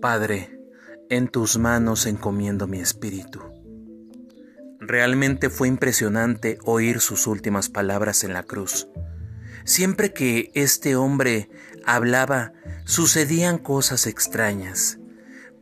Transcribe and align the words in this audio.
Padre, 0.00 0.60
en 1.10 1.26
tus 1.26 1.58
manos 1.58 2.06
encomiendo 2.06 2.68
mi 2.68 2.78
espíritu. 2.78 3.40
Realmente 4.78 5.50
fue 5.50 5.66
impresionante 5.66 6.58
oír 6.64 7.00
sus 7.00 7.26
últimas 7.26 7.68
palabras 7.68 8.22
en 8.22 8.32
la 8.32 8.44
cruz. 8.44 8.86
Siempre 9.64 10.12
que 10.12 10.52
este 10.54 10.94
hombre 10.94 11.50
hablaba, 11.84 12.52
sucedían 12.84 13.58
cosas 13.58 14.06
extrañas, 14.06 14.98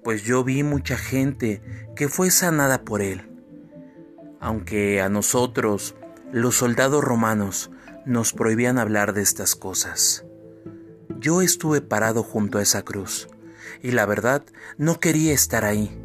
pues 0.04 0.22
yo 0.22 0.44
vi 0.44 0.62
mucha 0.62 0.98
gente 0.98 1.62
que 1.96 2.08
fue 2.08 2.30
sanada 2.30 2.84
por 2.84 3.00
él. 3.00 3.30
Aunque 4.38 5.00
a 5.00 5.08
nosotros, 5.08 5.94
los 6.30 6.56
soldados 6.56 7.02
romanos, 7.02 7.70
nos 8.04 8.34
prohibían 8.34 8.78
hablar 8.78 9.14
de 9.14 9.22
estas 9.22 9.56
cosas. 9.56 10.26
Yo 11.18 11.40
estuve 11.40 11.80
parado 11.80 12.22
junto 12.22 12.58
a 12.58 12.62
esa 12.62 12.82
cruz, 12.82 13.28
y 13.82 13.92
la 13.92 14.06
verdad 14.06 14.44
no 14.78 15.00
quería 15.00 15.32
estar 15.32 15.64
ahí, 15.64 15.96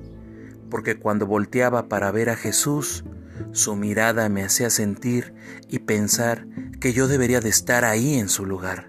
porque 0.70 0.98
cuando 0.98 1.28
volteaba 1.28 1.88
para 1.90 2.12
ver 2.12 2.30
a 2.30 2.36
Jesús, 2.36 3.04
su 3.52 3.76
mirada 3.76 4.30
me 4.30 4.44
hacía 4.44 4.70
sentir 4.70 5.34
y 5.68 5.80
pensar 5.80 6.48
que 6.80 6.94
yo 6.94 7.08
debería 7.08 7.42
de 7.42 7.50
estar 7.50 7.86
ahí 7.86 8.18
en 8.18 8.30
su 8.30 8.46
lugar. 8.46 8.88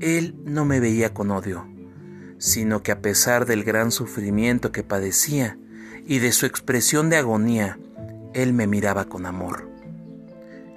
Él 0.00 0.34
no 0.44 0.64
me 0.64 0.80
veía 0.80 1.14
con 1.14 1.30
odio, 1.30 1.66
sino 2.38 2.82
que 2.82 2.92
a 2.92 3.00
pesar 3.00 3.46
del 3.46 3.64
gran 3.64 3.90
sufrimiento 3.90 4.72
que 4.72 4.82
padecía 4.82 5.58
y 6.06 6.18
de 6.18 6.32
su 6.32 6.46
expresión 6.46 7.10
de 7.10 7.16
agonía, 7.16 7.78
Él 8.34 8.52
me 8.52 8.66
miraba 8.66 9.06
con 9.06 9.26
amor. 9.26 9.68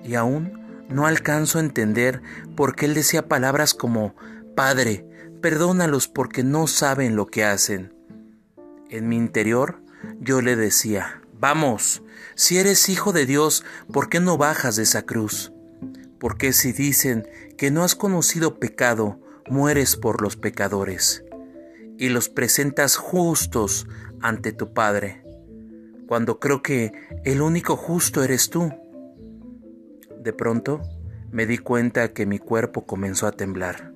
Y 0.04 0.16
aún 0.16 0.60
no 0.90 1.06
alcanzo 1.06 1.60
a 1.60 1.62
entender 1.62 2.22
por 2.56 2.76
qué 2.76 2.86
Él 2.86 2.94
decía 2.94 3.28
palabras 3.28 3.74
como, 3.74 4.16
Padre, 4.56 5.06
perdónalos 5.42 6.08
porque 6.08 6.44
no 6.44 6.68
saben 6.68 7.16
lo 7.16 7.28
que 7.28 7.44
hacen. 7.44 7.94
En 8.90 9.08
mi 9.08 9.18
interior 9.18 9.82
yo 10.20 10.42
le 10.42 10.56
decía, 10.56 11.22
Vamos, 11.40 12.04
si 12.36 12.58
eres 12.58 12.90
hijo 12.90 13.14
de 13.14 13.26
Dios, 13.26 13.64
¿por 13.94 14.10
qué 14.10 14.20
no 14.20 14.38
bajas 14.38 14.76
de 14.76 14.84
esa 14.84 15.04
cruz? 15.04 15.54
Porque 16.20 16.52
si 16.52 16.74
dicen 16.74 17.30
que 17.58 17.72
no 17.72 17.86
has 17.86 17.96
conocido 17.96 18.60
pecado, 18.60 19.22
mueres 19.50 19.96
por 19.96 20.22
los 20.22 20.36
pecadores 20.36 21.24
y 21.98 22.10
los 22.10 22.28
presentas 22.28 22.98
justos 22.98 23.88
ante 24.20 24.52
tu 24.52 24.74
Padre, 24.74 25.24
cuando 26.08 26.40
creo 26.40 26.62
que 26.62 26.92
el 27.24 27.42
único 27.42 27.78
justo 27.78 28.22
eres 28.22 28.50
tú. 28.50 28.74
De 30.22 30.34
pronto 30.34 30.82
me 31.32 31.46
di 31.46 31.58
cuenta 31.58 32.12
que 32.12 32.26
mi 32.26 32.40
cuerpo 32.40 32.86
comenzó 32.86 33.28
a 33.28 33.32
temblar, 33.32 33.89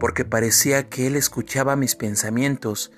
porque 0.00 0.24
parecía 0.24 0.88
que 0.88 1.06
él 1.06 1.14
escuchaba 1.14 1.76
mis 1.76 1.94
pensamientos 1.94 2.90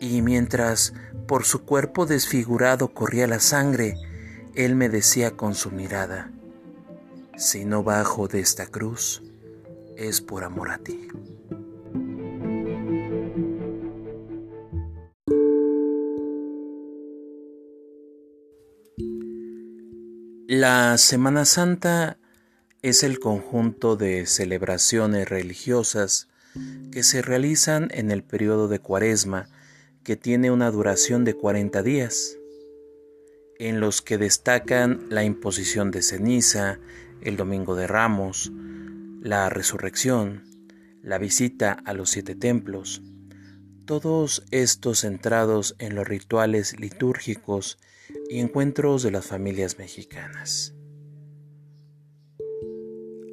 y 0.00 0.20
mientras 0.20 0.92
por 1.28 1.44
su 1.44 1.64
cuerpo 1.64 2.06
desfigurado 2.06 2.92
corría 2.92 3.28
la 3.28 3.38
sangre, 3.38 3.94
él 4.56 4.74
me 4.74 4.88
decía 4.88 5.30
con 5.30 5.54
su 5.54 5.70
mirada, 5.70 6.32
si 7.36 7.64
no 7.64 7.84
bajo 7.84 8.26
de 8.26 8.40
esta 8.40 8.66
cruz, 8.66 9.22
es 9.96 10.20
por 10.20 10.42
amor 10.42 10.72
a 10.72 10.78
ti. 10.78 11.08
La 20.48 20.98
Semana 20.98 21.44
Santa 21.44 22.18
es 22.82 23.04
el 23.04 23.20
conjunto 23.20 23.94
de 23.94 24.26
celebraciones 24.26 25.28
religiosas 25.28 26.29
que 26.92 27.02
se 27.02 27.22
realizan 27.22 27.88
en 27.92 28.10
el 28.10 28.22
periodo 28.22 28.68
de 28.68 28.78
Cuaresma 28.78 29.48
que 30.04 30.16
tiene 30.16 30.50
una 30.50 30.70
duración 30.70 31.24
de 31.24 31.34
40 31.34 31.82
días, 31.82 32.36
en 33.58 33.80
los 33.80 34.00
que 34.00 34.16
destacan 34.16 35.06
la 35.10 35.22
imposición 35.24 35.90
de 35.90 36.02
ceniza, 36.02 36.78
el 37.20 37.36
Domingo 37.36 37.76
de 37.76 37.86
Ramos, 37.86 38.50
la 39.20 39.50
resurrección, 39.50 40.44
la 41.02 41.18
visita 41.18 41.72
a 41.84 41.92
los 41.92 42.10
siete 42.10 42.34
templos, 42.34 43.02
todos 43.84 44.44
estos 44.50 45.00
centrados 45.00 45.76
en 45.78 45.94
los 45.94 46.08
rituales 46.08 46.78
litúrgicos 46.80 47.78
y 48.28 48.38
encuentros 48.38 49.02
de 49.02 49.10
las 49.10 49.26
familias 49.26 49.78
mexicanas. 49.78 50.74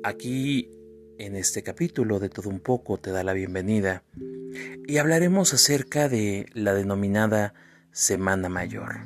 Aquí, 0.03 0.71
en 1.19 1.35
este 1.35 1.63
capítulo 1.63 2.19
de 2.19 2.29
Todo 2.29 2.49
un 2.49 2.59
poco, 2.59 2.97
te 2.97 3.11
da 3.11 3.23
la 3.23 3.33
bienvenida 3.33 4.03
y 4.87 4.97
hablaremos 4.97 5.53
acerca 5.53 6.09
de 6.09 6.47
la 6.53 6.73
denominada 6.73 7.53
Semana 7.91 8.49
Mayor, 8.49 8.99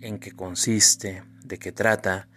en 0.00 0.18
qué 0.18 0.32
consiste, 0.32 1.22
de 1.44 1.58
qué 1.58 1.72
trata, 1.72 2.28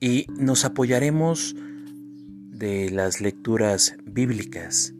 y 0.00 0.26
nos 0.30 0.64
apoyaremos 0.64 1.54
de 1.56 2.90
las 2.90 3.20
lecturas 3.20 3.94
bíblicas. 4.04 4.94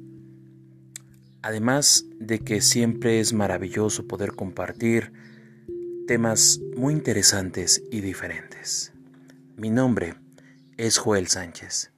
Además 1.42 2.04
de 2.18 2.40
que 2.40 2.60
siempre 2.60 3.20
es 3.20 3.32
maravilloso 3.32 4.06
poder 4.06 4.32
compartir 4.32 5.12
temas 6.06 6.60
muy 6.76 6.94
interesantes 6.94 7.82
y 7.90 8.00
diferentes. 8.00 8.92
Mi 9.56 9.70
nombre 9.70 10.14
es 10.76 10.98
Joel 10.98 11.28
Sánchez 11.28 11.92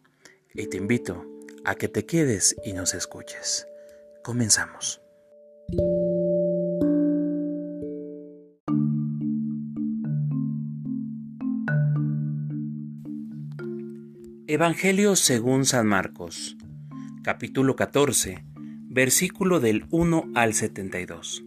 y 0.55 0.67
te 0.67 0.77
invito 0.77 1.30
a 1.65 1.75
que 1.75 1.89
te 1.89 2.07
quedes 2.07 2.57
y 2.65 2.73
nos 2.73 2.95
escuches. 2.95 3.67
Comenzamos. 4.23 5.01
Evangelio 14.47 15.15
según 15.15 15.65
San 15.65 15.87
Marcos, 15.87 16.57
capítulo 17.23 17.77
14, 17.77 18.45
versículo 18.89 19.61
del 19.61 19.87
1 19.91 20.33
al 20.35 20.55
72. 20.55 21.45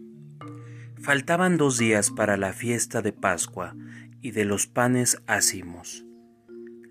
Faltaban 1.02 1.58
dos 1.58 1.76
días 1.76 2.10
para 2.10 2.38
la 2.38 2.54
fiesta 2.54 3.02
de 3.02 3.12
Pascua 3.12 3.76
y 4.22 4.30
de 4.30 4.46
los 4.46 4.66
panes 4.66 5.18
ácimos. 5.26 6.06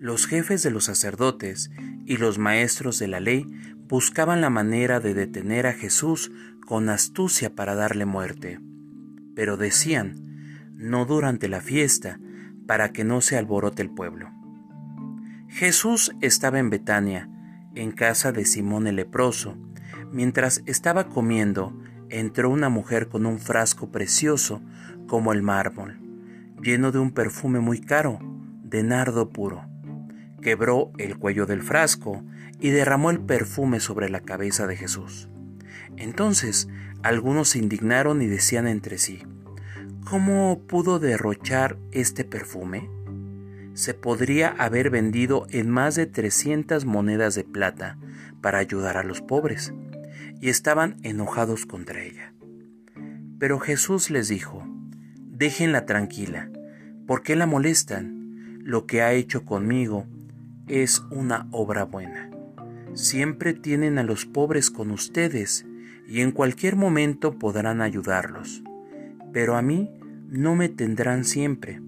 Los 0.04 0.26
jefes 0.26 0.62
de 0.62 0.70
los 0.70 0.84
sacerdotes 0.84 1.70
y 2.04 2.18
los 2.18 2.36
maestros 2.38 2.98
de 2.98 3.08
la 3.08 3.20
ley 3.20 3.50
buscaban 3.88 4.42
la 4.42 4.50
manera 4.50 5.00
de 5.00 5.14
detener 5.14 5.66
a 5.66 5.72
Jesús 5.72 6.30
con 6.66 6.90
astucia 6.90 7.54
para 7.54 7.74
darle 7.74 8.04
muerte. 8.04 8.60
Pero 9.34 9.56
decían, 9.56 10.68
no 10.74 11.06
durante 11.06 11.48
la 11.48 11.62
fiesta, 11.62 12.20
para 12.66 12.92
que 12.92 13.02
no 13.02 13.22
se 13.22 13.38
alborote 13.38 13.80
el 13.80 13.88
pueblo. 13.88 14.30
Jesús 15.48 16.14
estaba 16.20 16.58
en 16.58 16.68
Betania, 16.68 17.30
en 17.74 17.90
casa 17.90 18.30
de 18.30 18.44
Simón 18.44 18.86
el 18.86 18.96
leproso. 18.96 19.56
Mientras 20.12 20.60
estaba 20.66 21.08
comiendo, 21.08 21.72
entró 22.10 22.50
una 22.50 22.68
mujer 22.68 23.08
con 23.08 23.24
un 23.24 23.38
frasco 23.38 23.90
precioso 23.90 24.60
como 25.06 25.32
el 25.32 25.40
mármol, 25.40 25.98
lleno 26.62 26.92
de 26.92 26.98
un 26.98 27.10
perfume 27.12 27.60
muy 27.60 27.80
caro, 27.80 28.18
de 28.64 28.82
nardo 28.82 29.30
puro. 29.30 29.72
Quebró 30.44 30.92
el 30.98 31.16
cuello 31.16 31.46
del 31.46 31.62
frasco 31.62 32.22
y 32.60 32.68
derramó 32.68 33.10
el 33.10 33.18
perfume 33.18 33.80
sobre 33.80 34.10
la 34.10 34.20
cabeza 34.20 34.66
de 34.66 34.76
Jesús. 34.76 35.30
Entonces 35.96 36.68
algunos 37.02 37.48
se 37.48 37.60
indignaron 37.60 38.20
y 38.20 38.26
decían 38.26 38.66
entre 38.66 38.98
sí, 38.98 39.22
¿cómo 40.04 40.60
pudo 40.66 40.98
derrochar 40.98 41.78
este 41.92 42.24
perfume? 42.24 42.90
Se 43.72 43.94
podría 43.94 44.48
haber 44.50 44.90
vendido 44.90 45.46
en 45.48 45.70
más 45.70 45.94
de 45.94 46.04
300 46.04 46.84
monedas 46.84 47.34
de 47.34 47.44
plata 47.44 47.96
para 48.42 48.58
ayudar 48.58 48.98
a 48.98 49.02
los 49.02 49.22
pobres 49.22 49.72
y 50.42 50.50
estaban 50.50 50.98
enojados 51.04 51.64
contra 51.64 52.02
ella. 52.02 52.34
Pero 53.38 53.60
Jesús 53.60 54.10
les 54.10 54.28
dijo, 54.28 54.62
déjenla 55.22 55.86
tranquila, 55.86 56.50
¿por 57.06 57.22
qué 57.22 57.34
la 57.34 57.46
molestan? 57.46 58.60
Lo 58.62 58.86
que 58.86 59.00
ha 59.00 59.12
hecho 59.14 59.46
conmigo 59.46 60.06
es 60.66 61.02
una 61.10 61.46
obra 61.50 61.84
buena. 61.84 62.30
Siempre 62.94 63.52
tienen 63.52 63.98
a 63.98 64.02
los 64.02 64.24
pobres 64.24 64.70
con 64.70 64.90
ustedes 64.90 65.66
y 66.08 66.20
en 66.20 66.30
cualquier 66.30 66.76
momento 66.76 67.38
podrán 67.38 67.80
ayudarlos. 67.82 68.62
Pero 69.32 69.56
a 69.56 69.62
mí 69.62 69.90
no 70.28 70.54
me 70.54 70.68
tendrán 70.68 71.24
siempre. 71.24 71.80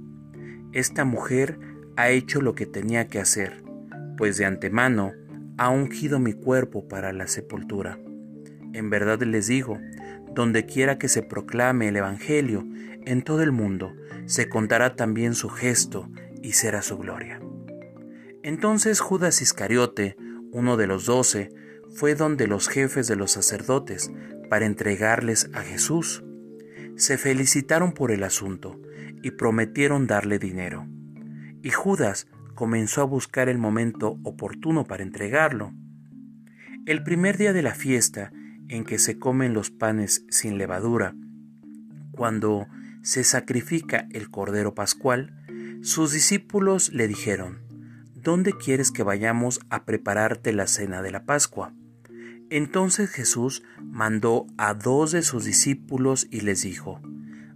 Esta 0.72 1.04
mujer 1.04 1.58
ha 1.96 2.10
hecho 2.10 2.42
lo 2.42 2.54
que 2.54 2.66
tenía 2.66 3.08
que 3.08 3.18
hacer, 3.18 3.62
pues 4.16 4.36
de 4.36 4.44
antemano 4.44 5.12
ha 5.56 5.70
ungido 5.70 6.18
mi 6.18 6.34
cuerpo 6.34 6.86
para 6.86 7.12
la 7.12 7.28
sepultura. 7.28 7.98
En 8.74 8.90
verdad 8.90 9.22
les 9.22 9.46
digo, 9.46 9.78
donde 10.34 10.66
quiera 10.66 10.98
que 10.98 11.08
se 11.08 11.22
proclame 11.22 11.88
el 11.88 11.96
Evangelio 11.96 12.66
en 13.06 13.22
todo 13.22 13.42
el 13.42 13.52
mundo, 13.52 13.94
se 14.26 14.50
contará 14.50 14.96
también 14.96 15.34
su 15.34 15.48
gesto 15.48 16.10
y 16.42 16.52
será 16.52 16.82
su 16.82 16.98
gloria. 16.98 17.40
Entonces 18.46 19.00
Judas 19.00 19.42
Iscariote, 19.42 20.16
uno 20.52 20.76
de 20.76 20.86
los 20.86 21.06
doce, 21.06 21.50
fue 21.92 22.14
donde 22.14 22.46
los 22.46 22.68
jefes 22.68 23.08
de 23.08 23.16
los 23.16 23.32
sacerdotes 23.32 24.08
para 24.48 24.66
entregarles 24.66 25.50
a 25.52 25.62
Jesús. 25.62 26.22
Se 26.94 27.18
felicitaron 27.18 27.90
por 27.90 28.12
el 28.12 28.22
asunto 28.22 28.80
y 29.20 29.32
prometieron 29.32 30.06
darle 30.06 30.38
dinero. 30.38 30.86
Y 31.64 31.70
Judas 31.70 32.28
comenzó 32.54 33.00
a 33.00 33.06
buscar 33.06 33.48
el 33.48 33.58
momento 33.58 34.20
oportuno 34.22 34.84
para 34.84 35.02
entregarlo. 35.02 35.72
El 36.86 37.02
primer 37.02 37.38
día 37.38 37.52
de 37.52 37.62
la 37.62 37.74
fiesta, 37.74 38.30
en 38.68 38.84
que 38.84 39.00
se 39.00 39.18
comen 39.18 39.54
los 39.54 39.72
panes 39.72 40.24
sin 40.30 40.56
levadura, 40.56 41.16
cuando 42.12 42.68
se 43.02 43.24
sacrifica 43.24 44.06
el 44.12 44.30
Cordero 44.30 44.72
Pascual, 44.72 45.34
sus 45.82 46.12
discípulos 46.12 46.92
le 46.92 47.08
dijeron, 47.08 47.65
¿Dónde 48.26 48.54
quieres 48.54 48.90
que 48.90 49.04
vayamos 49.04 49.60
a 49.70 49.84
prepararte 49.84 50.52
la 50.52 50.66
cena 50.66 51.00
de 51.00 51.12
la 51.12 51.26
Pascua? 51.26 51.72
Entonces 52.50 53.08
Jesús 53.08 53.62
mandó 53.80 54.48
a 54.58 54.74
dos 54.74 55.12
de 55.12 55.22
sus 55.22 55.44
discípulos 55.44 56.26
y 56.28 56.40
les 56.40 56.62
dijo, 56.62 57.00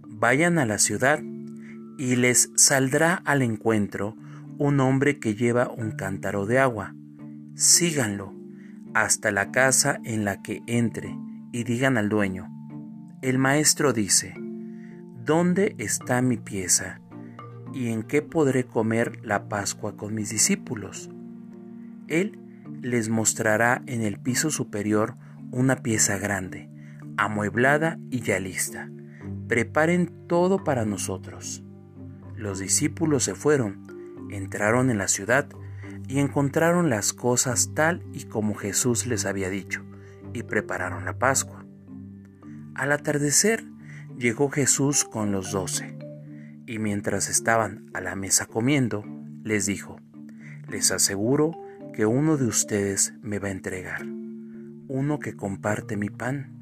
Vayan 0.07 0.57
a 0.59 0.65
la 0.65 0.77
ciudad, 0.77 1.19
y 1.97 2.15
les 2.15 2.51
saldrá 2.55 3.15
al 3.25 3.41
encuentro 3.41 4.15
un 4.59 4.79
hombre 4.79 5.19
que 5.19 5.35
lleva 5.35 5.69
un 5.69 5.91
cántaro 5.91 6.45
de 6.45 6.59
agua. 6.59 6.95
Síganlo 7.53 8.33
hasta 8.93 9.31
la 9.31 9.51
casa 9.51 9.99
en 10.05 10.23
la 10.23 10.41
que 10.41 10.61
entre 10.67 11.13
y 11.51 11.65
digan 11.65 11.97
al 11.97 12.07
dueño, 12.07 12.49
el 13.21 13.39
maestro 13.39 13.91
dice, 13.91 14.35
¿dónde 15.25 15.75
está 15.79 16.21
mi 16.21 16.37
pieza? 16.37 17.00
¿Y 17.73 17.89
en 17.89 18.03
qué 18.03 18.21
podré 18.21 18.65
comer 18.65 19.19
la 19.23 19.47
Pascua 19.47 19.95
con 19.95 20.13
mis 20.13 20.29
discípulos? 20.29 21.09
Él 22.07 22.37
les 22.81 23.09
mostrará 23.09 23.81
en 23.85 24.01
el 24.01 24.19
piso 24.19 24.51
superior 24.51 25.15
una 25.51 25.77
pieza 25.77 26.17
grande, 26.17 26.69
amueblada 27.17 27.97
y 28.09 28.21
ya 28.21 28.39
lista. 28.39 28.89
Preparen 29.47 30.27
todo 30.27 30.63
para 30.63 30.85
nosotros. 30.85 31.63
Los 32.35 32.59
discípulos 32.59 33.23
se 33.23 33.35
fueron, 33.35 34.27
entraron 34.31 34.89
en 34.89 34.97
la 34.97 35.07
ciudad 35.07 35.47
y 36.07 36.19
encontraron 36.19 36.89
las 36.89 37.13
cosas 37.13 37.71
tal 37.73 38.03
y 38.13 38.25
como 38.25 38.55
Jesús 38.55 39.05
les 39.05 39.25
había 39.25 39.49
dicho, 39.49 39.81
y 40.33 40.43
prepararon 40.43 41.05
la 41.05 41.17
Pascua. 41.17 41.65
Al 42.75 42.91
atardecer 42.91 43.63
llegó 44.17 44.49
Jesús 44.49 45.03
con 45.03 45.31
los 45.31 45.51
doce, 45.51 45.97
y 46.65 46.79
mientras 46.79 47.29
estaban 47.29 47.89
a 47.93 48.01
la 48.01 48.15
mesa 48.15 48.45
comiendo, 48.45 49.03
les 49.43 49.65
dijo, 49.65 49.99
les 50.69 50.91
aseguro 50.91 51.57
que 51.93 52.05
uno 52.05 52.37
de 52.37 52.45
ustedes 52.45 53.13
me 53.21 53.39
va 53.39 53.49
a 53.49 53.51
entregar, 53.51 54.05
uno 54.87 55.19
que 55.19 55.35
comparte 55.35 55.97
mi 55.97 56.09
pan. 56.09 56.57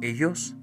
Ellos 0.00 0.56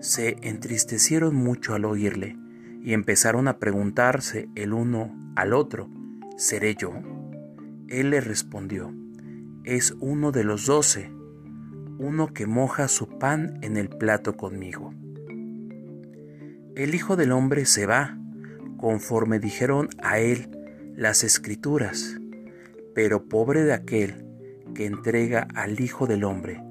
se 0.00 0.36
entristecieron 0.42 1.34
mucho 1.34 1.74
al 1.74 1.84
oírle 1.84 2.36
y 2.82 2.92
empezaron 2.92 3.48
a 3.48 3.58
preguntarse 3.58 4.48
el 4.54 4.72
uno 4.72 5.14
al 5.36 5.52
otro, 5.52 5.88
¿seré 6.36 6.74
yo? 6.74 6.92
Él 7.88 8.10
le 8.10 8.20
respondió, 8.20 8.94
es 9.64 9.94
uno 10.00 10.32
de 10.32 10.44
los 10.44 10.66
doce, 10.66 11.12
uno 11.98 12.32
que 12.32 12.46
moja 12.46 12.88
su 12.88 13.18
pan 13.18 13.58
en 13.62 13.76
el 13.76 13.88
plato 13.88 14.36
conmigo. 14.36 14.94
El 16.80 16.94
Hijo 16.94 17.14
del 17.14 17.32
Hombre 17.32 17.66
se 17.66 17.84
va, 17.84 18.16
conforme 18.78 19.38
dijeron 19.38 19.90
a 20.02 20.18
él 20.18 20.48
las 20.96 21.24
escrituras, 21.24 22.16
pero 22.94 23.28
pobre 23.28 23.64
de 23.64 23.74
aquel 23.74 24.24
que 24.74 24.86
entrega 24.86 25.46
al 25.54 25.78
Hijo 25.78 26.06
del 26.06 26.24
Hombre, 26.24 26.64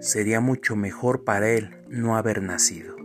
sería 0.00 0.40
mucho 0.40 0.76
mejor 0.76 1.24
para 1.24 1.50
él 1.50 1.76
no 1.90 2.16
haber 2.16 2.42
nacido. 2.42 2.96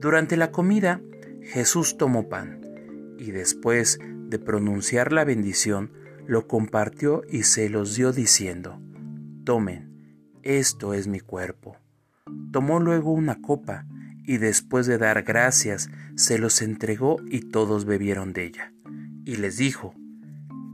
Durante 0.00 0.38
la 0.38 0.52
comida, 0.52 1.02
Jesús 1.42 1.98
tomó 1.98 2.30
pan 2.30 2.62
y 3.18 3.32
después 3.32 3.98
de 4.00 4.38
pronunciar 4.38 5.12
la 5.12 5.26
bendición, 5.26 5.92
lo 6.26 6.48
compartió 6.48 7.24
y 7.28 7.42
se 7.42 7.68
los 7.68 7.94
dio 7.94 8.12
diciendo, 8.12 8.80
Tomen, 9.44 10.32
esto 10.42 10.94
es 10.94 11.08
mi 11.08 11.20
cuerpo. 11.20 11.76
Tomó 12.52 12.80
luego 12.80 13.12
una 13.12 13.42
copa, 13.42 13.84
y 14.28 14.36
después 14.36 14.86
de 14.86 14.98
dar 14.98 15.22
gracias, 15.22 15.88
se 16.14 16.38
los 16.38 16.60
entregó 16.60 17.16
y 17.30 17.40
todos 17.40 17.86
bebieron 17.86 18.34
de 18.34 18.44
ella. 18.44 18.74
Y 19.24 19.36
les 19.36 19.56
dijo, 19.56 19.94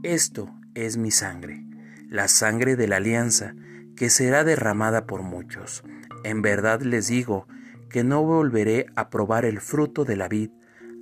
Esto 0.03 0.53
es 0.73 0.97
mi 0.97 1.09
sangre, 1.09 1.65
la 2.09 2.27
sangre 2.27 2.75
de 2.75 2.89
la 2.89 2.97
alianza, 2.97 3.55
que 3.95 4.09
será 4.09 4.43
derramada 4.43 5.07
por 5.07 5.21
muchos. 5.21 5.85
En 6.25 6.41
verdad 6.41 6.81
les 6.81 7.07
digo 7.07 7.47
que 7.89 8.03
no 8.03 8.23
volveré 8.23 8.87
a 8.97 9.09
probar 9.09 9.45
el 9.45 9.61
fruto 9.61 10.03
de 10.03 10.17
la 10.17 10.27
vid 10.27 10.49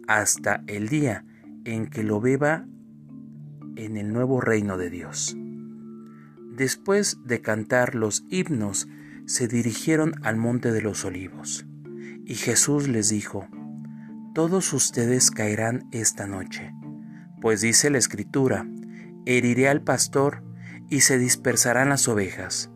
hasta 0.08 0.64
el 0.68 0.90
día 0.90 1.26
en 1.66 1.88
que 1.88 2.04
lo 2.04 2.22
beba 2.22 2.68
en 3.78 3.98
el 3.98 4.14
nuevo 4.14 4.42
reino 4.42 4.78
de 4.78 4.92
Dios. 4.92 5.36
Después 6.56 7.18
de 7.26 7.42
cantar 7.42 7.96
los 7.96 8.24
himnos, 8.30 8.88
se 9.26 9.48
dirigieron 9.48 10.14
al 10.22 10.38
monte 10.38 10.72
de 10.72 10.84
los 10.84 11.04
olivos. 11.04 11.66
Y 12.26 12.36
Jesús 12.36 12.88
les 12.88 13.10
dijo, 13.10 13.48
Todos 14.34 14.74
ustedes 14.74 15.32
caerán 15.32 15.88
esta 15.92 16.28
noche, 16.28 16.74
pues 17.42 17.62
dice 17.62 17.90
la 17.90 17.98
Escritura, 17.98 18.66
heriré 19.26 19.68
al 19.68 19.82
pastor 19.82 20.44
y 20.90 21.02
se 21.02 21.18
dispersarán 21.18 21.90
las 21.90 22.08
ovejas, 22.08 22.70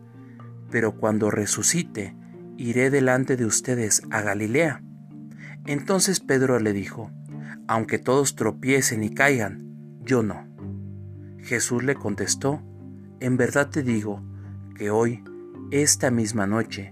pero 0.70 0.96
cuando 0.96 1.30
resucite, 1.30 2.14
iré 2.56 2.90
delante 2.90 3.36
de 3.36 3.46
ustedes 3.46 4.02
a 4.10 4.20
Galilea. 4.20 4.82
Entonces 5.64 6.20
Pedro 6.20 6.58
le 6.58 6.72
dijo, 6.72 7.10
Aunque 7.66 7.98
todos 7.98 8.34
tropiecen 8.34 9.02
y 9.02 9.10
caigan, 9.10 9.98
yo 10.02 10.22
no. 10.22 10.46
Jesús 11.38 11.84
le 11.84 11.94
contestó, 11.94 12.62
En 13.20 13.36
verdad 13.36 13.70
te 13.70 13.82
digo 13.82 14.22
que 14.74 14.90
hoy, 14.90 15.22
esta 15.70 16.10
misma 16.10 16.46
noche, 16.46 16.90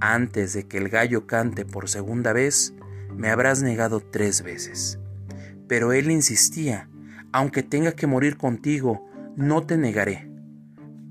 antes 0.00 0.52
de 0.52 0.66
que 0.66 0.78
el 0.78 0.88
gallo 0.88 1.26
cante 1.26 1.64
por 1.64 1.88
segunda 1.88 2.32
vez, 2.32 2.74
me 3.16 3.30
habrás 3.30 3.62
negado 3.62 4.00
tres 4.00 4.42
veces. 4.42 4.98
Pero 5.68 5.92
él 5.92 6.10
insistía, 6.10 6.88
aunque 7.32 7.62
tenga 7.62 7.92
que 7.92 8.06
morir 8.06 8.36
contigo, 8.36 9.08
no 9.36 9.64
te 9.64 9.76
negaré. 9.76 10.30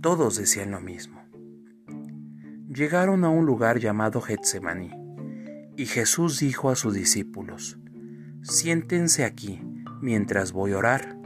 Todos 0.02 0.38
decían 0.38 0.72
lo 0.72 0.82
mismo. 0.82 1.24
Llegaron 2.70 3.24
a 3.24 3.30
un 3.30 3.46
lugar 3.46 3.80
llamado 3.80 4.22
Getsemaní, 4.22 4.92
y 5.78 5.86
Jesús 5.86 6.40
dijo 6.40 6.70
a 6.70 6.76
sus 6.76 6.94
discípulos, 6.94 7.78
Siéntense 8.42 9.24
aquí 9.24 9.62
mientras 10.02 10.52
voy 10.52 10.74
a 10.74 10.78
orar 10.78 11.18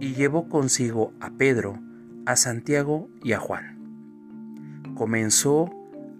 y 0.00 0.14
llevó 0.14 0.48
consigo 0.48 1.12
a 1.20 1.30
Pedro, 1.30 1.80
a 2.26 2.36
Santiago 2.36 3.08
y 3.22 3.32
a 3.32 3.38
Juan. 3.38 4.94
Comenzó 4.94 5.70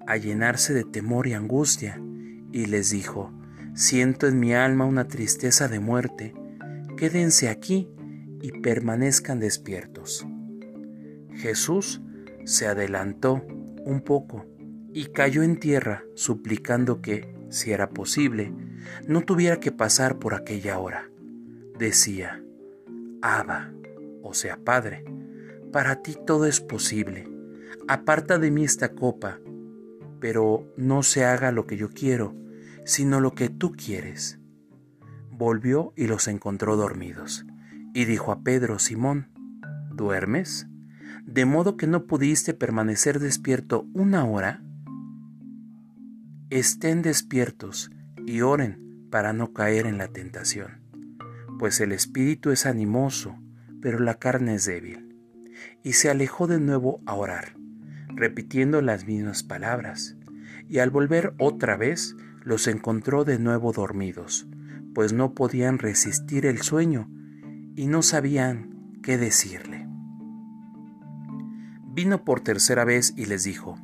a 0.06 0.16
llenarse 0.16 0.74
de 0.74 0.84
temor 0.84 1.26
y 1.26 1.34
angustia 1.34 2.00
y 2.52 2.66
les 2.66 2.90
dijo, 2.90 3.32
Siento 3.74 4.28
en 4.28 4.38
mi 4.38 4.54
alma 4.54 4.84
una 4.84 5.08
tristeza 5.08 5.66
de 5.66 5.80
muerte, 5.80 6.32
quédense 6.96 7.48
aquí 7.48 7.88
y 8.40 8.52
permanezcan 8.60 9.40
despiertos. 9.40 10.26
Jesús 11.32 12.00
se 12.44 12.66
adelantó 12.68 13.44
un 13.84 14.00
poco 14.00 14.46
y 14.92 15.06
cayó 15.06 15.42
en 15.42 15.58
tierra 15.58 16.04
suplicando 16.14 17.02
que, 17.02 17.34
si 17.50 17.72
era 17.72 17.90
posible, 17.90 18.52
no 19.08 19.22
tuviera 19.22 19.58
que 19.58 19.72
pasar 19.72 20.18
por 20.20 20.34
aquella 20.34 20.78
hora. 20.78 21.10
Decía, 21.76 22.44
Abba, 23.22 23.72
o 24.22 24.34
sea, 24.34 24.56
Padre, 24.56 25.04
para 25.72 26.02
ti 26.02 26.16
todo 26.24 26.46
es 26.46 26.60
posible. 26.60 27.26
Aparta 27.88 28.38
de 28.38 28.52
mí 28.52 28.62
esta 28.62 28.90
copa, 28.90 29.40
pero 30.24 30.72
no 30.78 31.02
se 31.02 31.26
haga 31.26 31.52
lo 31.52 31.66
que 31.66 31.76
yo 31.76 31.90
quiero, 31.90 32.34
sino 32.86 33.20
lo 33.20 33.34
que 33.34 33.50
tú 33.50 33.72
quieres. 33.72 34.40
Volvió 35.30 35.92
y 35.96 36.06
los 36.06 36.28
encontró 36.28 36.76
dormidos, 36.76 37.44
y 37.92 38.06
dijo 38.06 38.32
a 38.32 38.40
Pedro, 38.40 38.78
Simón, 38.78 39.28
¿duermes? 39.92 40.66
¿De 41.26 41.44
modo 41.44 41.76
que 41.76 41.86
no 41.86 42.06
pudiste 42.06 42.54
permanecer 42.54 43.18
despierto 43.18 43.86
una 43.92 44.24
hora? 44.24 44.62
Estén 46.48 47.02
despiertos 47.02 47.90
y 48.24 48.40
oren 48.40 49.08
para 49.10 49.34
no 49.34 49.52
caer 49.52 49.84
en 49.84 49.98
la 49.98 50.08
tentación 50.08 50.82
pues 51.58 51.80
el 51.80 51.92
espíritu 51.92 52.50
es 52.50 52.66
animoso, 52.66 53.38
pero 53.80 54.00
la 54.00 54.14
carne 54.14 54.56
es 54.56 54.64
débil. 54.64 55.16
Y 55.82 55.92
se 55.92 56.10
alejó 56.10 56.46
de 56.46 56.58
nuevo 56.58 57.00
a 57.06 57.14
orar, 57.14 57.56
repitiendo 58.14 58.80
las 58.82 59.06
mismas 59.06 59.42
palabras, 59.42 60.16
y 60.68 60.78
al 60.78 60.90
volver 60.90 61.34
otra 61.38 61.76
vez 61.76 62.16
los 62.42 62.66
encontró 62.66 63.24
de 63.24 63.38
nuevo 63.38 63.72
dormidos, 63.72 64.46
pues 64.94 65.12
no 65.12 65.34
podían 65.34 65.78
resistir 65.78 66.46
el 66.46 66.62
sueño 66.62 67.10
y 67.76 67.86
no 67.86 68.02
sabían 68.02 68.98
qué 69.02 69.18
decirle. 69.18 69.86
Vino 71.94 72.24
por 72.24 72.40
tercera 72.40 72.84
vez 72.84 73.14
y 73.16 73.26
les 73.26 73.44
dijo, 73.44 73.78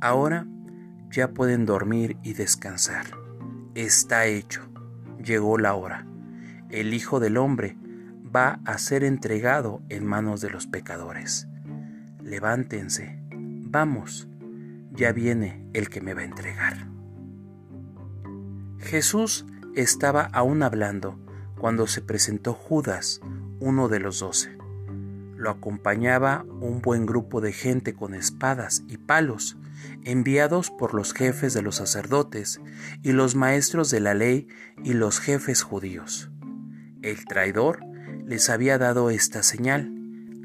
Ahora 0.00 0.46
ya 1.10 1.32
pueden 1.32 1.66
dormir 1.66 2.16
y 2.22 2.34
descansar. 2.34 3.06
Está 3.74 4.26
hecho. 4.26 4.62
Llegó 5.22 5.58
la 5.58 5.74
hora. 5.74 6.06
El 6.70 6.92
Hijo 6.92 7.20
del 7.20 7.36
Hombre 7.36 7.76
va 8.34 8.60
a 8.64 8.78
ser 8.78 9.04
entregado 9.04 9.82
en 9.88 10.04
manos 10.04 10.40
de 10.40 10.50
los 10.50 10.66
pecadores. 10.66 11.46
Levántense, 12.22 13.23
vamos, 13.74 14.28
ya 14.92 15.10
viene 15.10 15.68
el 15.72 15.88
que 15.88 16.00
me 16.00 16.14
va 16.14 16.20
a 16.20 16.24
entregar. 16.24 16.86
Jesús 18.78 19.46
estaba 19.74 20.26
aún 20.32 20.62
hablando 20.62 21.18
cuando 21.58 21.88
se 21.88 22.00
presentó 22.00 22.54
Judas, 22.54 23.20
uno 23.58 23.88
de 23.88 23.98
los 23.98 24.20
doce. 24.20 24.56
Lo 25.36 25.50
acompañaba 25.50 26.44
un 26.60 26.82
buen 26.82 27.04
grupo 27.04 27.40
de 27.40 27.52
gente 27.52 27.94
con 27.94 28.14
espadas 28.14 28.84
y 28.86 28.96
palos, 28.96 29.58
enviados 30.04 30.70
por 30.70 30.94
los 30.94 31.12
jefes 31.12 31.52
de 31.52 31.62
los 31.62 31.74
sacerdotes 31.74 32.60
y 33.02 33.10
los 33.10 33.34
maestros 33.34 33.90
de 33.90 33.98
la 33.98 34.14
ley 34.14 34.46
y 34.84 34.92
los 34.92 35.18
jefes 35.18 35.62
judíos. 35.62 36.30
El 37.02 37.24
traidor 37.24 37.80
les 38.24 38.50
había 38.50 38.78
dado 38.78 39.10
esta 39.10 39.42
señal, 39.42 39.92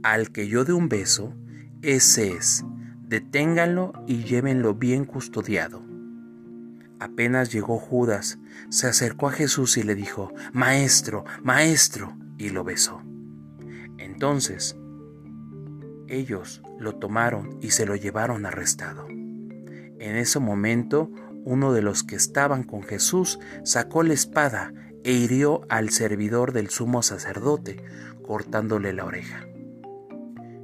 al 0.02 0.32
que 0.32 0.48
yo 0.48 0.66
de 0.66 0.74
un 0.74 0.90
beso, 0.90 1.36
ese 1.84 2.32
es, 2.32 2.66
deténganlo 3.10 3.92
y 4.06 4.24
llévenlo 4.24 4.76
bien 4.76 5.04
custodiado. 5.04 5.82
Apenas 7.00 7.52
llegó 7.52 7.80
Judas, 7.80 8.38
se 8.70 8.88
acercó 8.88 9.28
a 9.30 9.32
Jesús 9.32 9.78
y 9.78 9.84
le 9.84 9.96
dijo, 9.96 10.32
Maestro, 10.54 11.26
Maestro, 11.42 12.16
y 12.38 12.50
lo 12.50 12.64
besó. 12.64 13.02
Entonces, 13.98 14.78
ellos 16.08 16.62
lo 16.78 16.96
tomaron 16.96 17.58
y 17.62 17.72
se 17.72 17.86
lo 17.86 17.96
llevaron 17.96 18.46
arrestado. 18.46 19.08
En 19.08 20.16
ese 20.16 20.40
momento, 20.40 21.12
uno 21.46 21.74
de 21.74 21.82
los 21.82 22.04
que 22.04 22.16
estaban 22.16 22.64
con 22.64 22.84
Jesús 22.84 23.40
sacó 23.64 24.04
la 24.04 24.14
espada 24.14 24.74
e 25.04 25.14
hirió 25.14 25.62
al 25.68 25.90
servidor 25.90 26.54
del 26.54 26.70
sumo 26.70 27.02
sacerdote, 27.02 27.84
cortándole 28.22 28.94
la 28.94 29.06
oreja. 29.06 29.48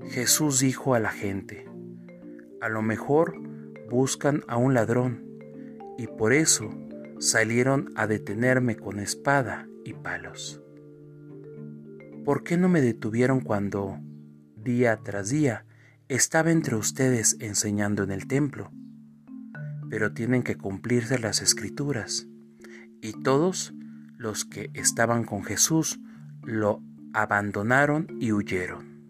Jesús 0.09 0.59
dijo 0.59 0.93
a 0.93 0.99
la 0.99 1.09
gente, 1.09 1.64
a 2.65 2.69
lo 2.69 2.81
mejor 2.81 3.39
buscan 3.91 4.41
a 4.47 4.57
un 4.57 4.73
ladrón, 4.73 5.23
y 5.99 6.07
por 6.07 6.33
eso 6.33 6.67
salieron 7.19 7.91
a 7.95 8.07
detenerme 8.07 8.75
con 8.75 8.99
espada 8.99 9.67
y 9.83 9.93
palos. 9.93 10.63
¿Por 12.25 12.43
qué 12.43 12.57
no 12.57 12.67
me 12.67 12.81
detuvieron 12.81 13.41
cuando, 13.41 13.99
día 14.55 14.97
tras 15.03 15.29
día, 15.29 15.67
estaba 16.07 16.49
entre 16.49 16.75
ustedes 16.75 17.37
enseñando 17.39 18.01
en 18.01 18.09
el 18.09 18.25
templo? 18.25 18.71
Pero 19.91 20.13
tienen 20.13 20.41
que 20.41 20.57
cumplirse 20.57 21.19
las 21.19 21.43
escrituras, 21.43 22.27
y 22.99 23.11
todos 23.21 23.75
los 24.17 24.43
que 24.43 24.71
estaban 24.73 25.23
con 25.23 25.43
Jesús 25.43 25.99
lo 26.41 26.81
abandonaron 27.13 28.07
y 28.19 28.31
huyeron. 28.31 29.03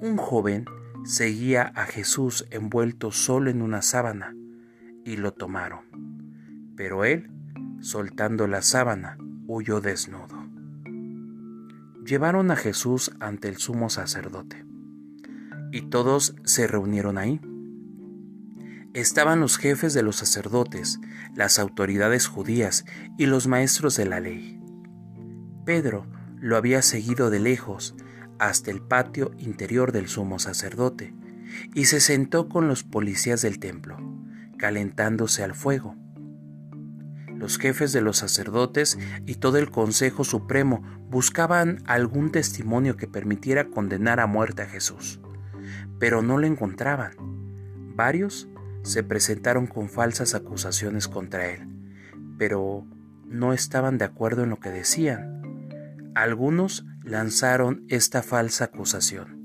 Un 0.00 0.18
joven 0.18 0.66
seguía 1.04 1.72
a 1.74 1.84
Jesús 1.84 2.46
envuelto 2.50 3.12
solo 3.12 3.50
en 3.50 3.62
una 3.62 3.82
sábana 3.82 4.34
y 5.04 5.16
lo 5.16 5.32
tomaron. 5.32 5.80
Pero 6.76 7.04
él, 7.04 7.30
soltando 7.80 8.46
la 8.46 8.62
sábana, 8.62 9.18
huyó 9.46 9.80
desnudo. 9.80 10.48
Llevaron 12.04 12.50
a 12.50 12.56
Jesús 12.56 13.12
ante 13.20 13.48
el 13.48 13.56
sumo 13.56 13.90
sacerdote 13.90 14.64
y 15.72 15.82
todos 15.82 16.34
se 16.44 16.66
reunieron 16.66 17.18
ahí 17.18 17.40
estaban 18.94 19.40
los 19.40 19.56
jefes 19.56 19.94
de 19.94 20.02
los 20.02 20.16
sacerdotes, 20.16 21.00
las 21.34 21.58
autoridades 21.58 22.26
judías 22.26 22.84
y 23.18 23.26
los 23.26 23.46
maestros 23.46 23.96
de 23.96 24.06
la 24.06 24.20
ley. 24.20 24.60
Pedro 25.64 26.06
lo 26.40 26.56
había 26.56 26.82
seguido 26.82 27.30
de 27.30 27.38
lejos 27.38 27.94
hasta 28.40 28.70
el 28.70 28.80
patio 28.80 29.32
interior 29.38 29.92
del 29.92 30.08
sumo 30.08 30.38
sacerdote 30.38 31.14
y 31.74 31.84
se 31.84 32.00
sentó 32.00 32.48
con 32.48 32.68
los 32.68 32.82
policías 32.82 33.42
del 33.42 33.58
templo, 33.58 33.98
calentándose 34.56 35.44
al 35.44 35.54
fuego. 35.54 35.94
Los 37.36 37.58
jefes 37.58 37.92
de 37.92 38.00
los 38.00 38.16
sacerdotes 38.16 38.98
y 39.26 39.36
todo 39.36 39.58
el 39.58 39.70
Consejo 39.70 40.24
Supremo 40.24 40.82
buscaban 41.10 41.82
algún 41.86 42.32
testimonio 42.32 42.96
que 42.96 43.06
permitiera 43.06 43.68
condenar 43.68 44.20
a 44.20 44.26
muerte 44.26 44.62
a 44.62 44.66
Jesús, 44.66 45.20
pero 45.98 46.22
no 46.22 46.38
lo 46.38 46.46
encontraban. 46.46 47.12
Varios 47.94 48.48
se 48.82 49.02
presentaron 49.02 49.66
con 49.66 49.90
falsas 49.90 50.34
acusaciones 50.34 51.08
contra 51.08 51.50
él, 51.50 51.68
pero 52.38 52.86
no 53.26 53.52
estaban 53.52 53.98
de 53.98 54.06
acuerdo 54.06 54.44
en 54.44 54.50
lo 54.50 54.60
que 54.60 54.70
decían. 54.70 55.42
Algunos 56.14 56.84
lanzaron 57.02 57.84
esta 57.88 58.22
falsa 58.22 58.64
acusación. 58.64 59.40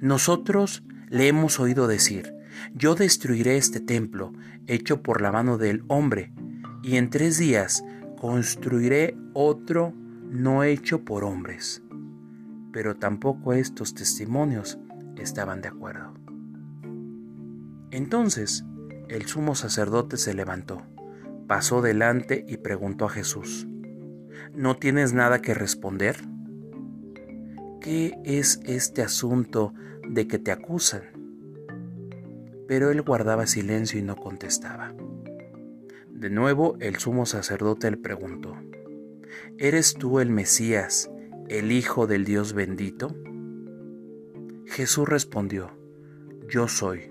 Nosotros 0.00 0.84
le 1.08 1.28
hemos 1.28 1.60
oído 1.60 1.86
decir, 1.86 2.34
yo 2.74 2.94
destruiré 2.94 3.56
este 3.56 3.80
templo 3.80 4.32
hecho 4.66 5.02
por 5.02 5.20
la 5.20 5.32
mano 5.32 5.58
del 5.58 5.84
hombre, 5.88 6.32
y 6.82 6.96
en 6.96 7.10
tres 7.10 7.38
días 7.38 7.84
construiré 8.18 9.16
otro 9.32 9.94
no 10.28 10.64
hecho 10.64 11.04
por 11.04 11.24
hombres. 11.24 11.82
Pero 12.72 12.96
tampoco 12.96 13.52
estos 13.52 13.94
testimonios 13.94 14.78
estaban 15.16 15.60
de 15.60 15.68
acuerdo. 15.68 16.14
Entonces 17.90 18.64
el 19.08 19.26
sumo 19.26 19.54
sacerdote 19.54 20.16
se 20.16 20.32
levantó, 20.34 20.82
pasó 21.46 21.82
delante 21.82 22.44
y 22.48 22.56
preguntó 22.56 23.04
a 23.04 23.10
Jesús, 23.10 23.68
¿No 24.54 24.76
tienes 24.76 25.14
nada 25.14 25.40
que 25.40 25.54
responder? 25.54 26.16
¿Qué 27.80 28.12
es 28.22 28.60
este 28.64 29.00
asunto 29.00 29.72
de 30.06 30.28
que 30.28 30.38
te 30.38 30.52
acusan? 30.52 31.02
Pero 32.68 32.90
él 32.90 33.00
guardaba 33.00 33.46
silencio 33.46 33.98
y 33.98 34.02
no 34.02 34.14
contestaba. 34.14 34.94
De 36.10 36.28
nuevo 36.28 36.76
el 36.80 36.96
sumo 36.96 37.24
sacerdote 37.24 37.90
le 37.90 37.96
preguntó, 37.96 38.54
¿Eres 39.56 39.94
tú 39.94 40.20
el 40.20 40.28
Mesías, 40.28 41.10
el 41.48 41.72
Hijo 41.72 42.06
del 42.06 42.26
Dios 42.26 42.52
bendito? 42.52 43.16
Jesús 44.66 45.08
respondió, 45.08 45.70
Yo 46.48 46.68
soy 46.68 47.10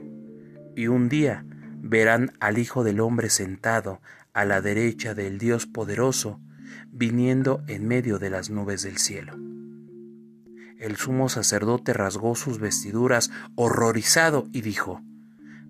y 0.75 0.87
un 0.87 1.09
día 1.09 1.43
verán 1.81 2.33
al 2.39 2.59
Hijo 2.59 2.83
del 2.83 2.99
Hombre 2.99 3.31
sentado 3.31 3.99
a 4.31 4.45
la 4.45 4.61
derecha 4.61 5.15
del 5.15 5.39
Dios 5.39 5.65
poderoso, 5.65 6.39
viniendo 6.91 7.63
en 7.67 7.87
medio 7.87 8.19
de 8.19 8.29
las 8.29 8.49
nubes 8.49 8.83
del 8.83 8.97
cielo. 8.97 9.33
El 10.77 10.97
sumo 10.97 11.29
sacerdote 11.29 11.93
rasgó 11.93 12.35
sus 12.35 12.59
vestiduras 12.59 13.31
horrorizado 13.55 14.47
y 14.51 14.61
dijo, 14.61 15.01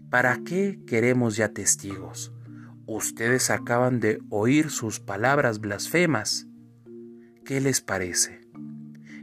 ¿Para 0.10 0.40
qué 0.44 0.80
queremos 0.88 1.36
ya 1.36 1.50
testigos? 1.50 2.34
Ustedes 2.86 3.50
acaban 3.50 4.00
de 4.00 4.20
oír 4.30 4.70
sus 4.70 5.00
palabras 5.00 5.60
blasfemas. 5.60 6.48
¿Qué 7.46 7.62
les 7.62 7.82
parece? 7.82 8.42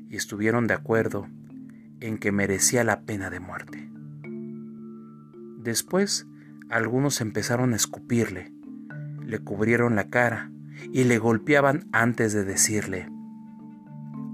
Y 0.09 0.17
estuvieron 0.17 0.67
de 0.67 0.75
acuerdo 0.75 1.27
en 2.01 2.19
que 2.19 2.33
merecía 2.33 2.85
la 2.85 3.03
pena 3.03 3.29
de 3.31 3.41
muerte. 3.41 3.91
Después, 5.59 6.27
algunos 6.71 7.21
empezaron 7.21 7.73
a 7.73 7.77
escupirle, 7.77 8.53
le 9.27 9.39
cubrieron 9.41 9.97
la 9.97 10.09
cara 10.09 10.51
y 10.93 11.05
le 11.05 11.19
golpeaban 11.19 11.89
antes 11.93 12.33
de 12.33 12.45
decirle, 12.45 13.11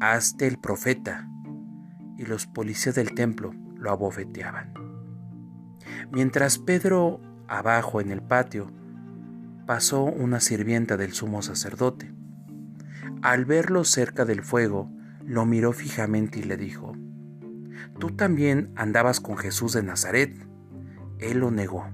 Hazte 0.01 0.47
el 0.47 0.59
profeta. 0.59 1.29
Y 2.17 2.27
los 2.27 2.47
policías 2.47 2.95
del 2.95 3.15
templo 3.15 3.55
lo 3.77 3.91
abofeteaban. 3.91 4.75
Mientras 6.13 6.59
Pedro, 6.59 7.21
abajo 7.49 8.01
en 8.01 8.11
el 8.11 8.23
patio, 8.23 8.71
pasó 9.67 10.05
una 10.05 10.41
sirvienta 10.41 10.97
del 10.97 11.13
sumo 11.13 11.43
sacerdote. 11.43 12.13
Al 13.23 13.45
verlo 13.45 13.85
cerca 13.85 14.25
del 14.25 14.43
fuego, 14.43 14.91
lo 15.25 15.47
miró 15.47 15.73
fijamente 15.73 16.41
y 16.41 16.43
le 16.43 16.57
dijo, 16.57 16.93
Tú 17.99 18.11
también 18.11 18.73
andabas 18.77 19.21
con 19.21 19.37
Jesús 19.37 19.73
de 19.73 19.83
Nazaret. 19.83 20.47
Él 21.19 21.39
lo 21.39 21.51
negó. 21.51 21.87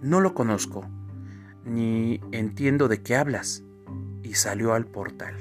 No 0.00 0.20
lo 0.20 0.34
conozco, 0.34 0.88
ni 1.64 2.20
entiendo 2.32 2.88
de 2.88 3.02
qué 3.02 3.16
hablas. 3.16 3.64
Y 4.28 4.34
salió 4.34 4.74
al 4.74 4.84
portal. 4.84 5.36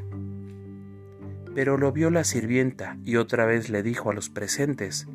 Pero 1.54 1.78
lo 1.78 1.92
vio 1.92 2.10
la 2.10 2.24
sirvienta 2.24 2.98
y 3.04 3.18
otra 3.18 3.46
vez 3.46 3.70
le 3.70 3.84
dijo 3.84 4.10
a 4.10 4.14
los 4.14 4.30
presentes, 4.30 5.08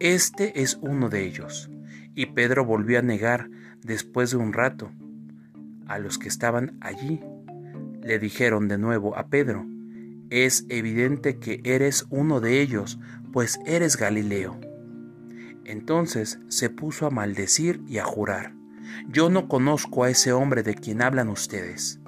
Este 0.00 0.62
es 0.62 0.80
uno 0.80 1.08
de 1.08 1.24
ellos. 1.24 1.70
Y 2.16 2.26
Pedro 2.26 2.64
volvió 2.64 2.98
a 2.98 3.02
negar 3.02 3.48
después 3.84 4.32
de 4.32 4.38
un 4.38 4.52
rato. 4.52 4.90
A 5.86 6.00
los 6.00 6.18
que 6.18 6.26
estaban 6.26 6.76
allí 6.80 7.20
le 8.02 8.18
dijeron 8.18 8.66
de 8.66 8.78
nuevo 8.78 9.16
a 9.16 9.28
Pedro, 9.28 9.64
Es 10.30 10.66
evidente 10.68 11.38
que 11.38 11.60
eres 11.62 12.06
uno 12.10 12.40
de 12.40 12.60
ellos, 12.60 12.98
pues 13.32 13.60
eres 13.64 13.96
Galileo. 13.96 14.58
Entonces 15.64 16.40
se 16.48 16.68
puso 16.68 17.06
a 17.06 17.10
maldecir 17.10 17.80
y 17.86 17.98
a 17.98 18.04
jurar, 18.04 18.54
yo 19.08 19.30
no 19.30 19.46
conozco 19.46 20.02
a 20.02 20.10
ese 20.10 20.32
hombre 20.32 20.64
de 20.64 20.74
quien 20.74 21.00
hablan 21.00 21.28
ustedes. 21.28 22.00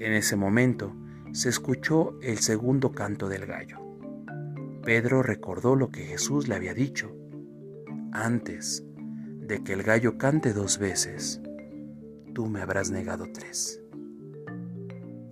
En 0.00 0.14
ese 0.14 0.34
momento 0.34 0.96
se 1.32 1.50
escuchó 1.50 2.18
el 2.22 2.38
segundo 2.38 2.90
canto 2.92 3.28
del 3.28 3.44
gallo. 3.44 3.78
Pedro 4.82 5.22
recordó 5.22 5.76
lo 5.76 5.90
que 5.90 6.06
Jesús 6.06 6.48
le 6.48 6.54
había 6.54 6.72
dicho. 6.72 7.14
Antes 8.10 8.82
de 9.40 9.62
que 9.62 9.74
el 9.74 9.82
gallo 9.82 10.16
cante 10.16 10.54
dos 10.54 10.78
veces, 10.78 11.42
tú 12.32 12.46
me 12.46 12.62
habrás 12.62 12.90
negado 12.90 13.26
tres. 13.30 13.82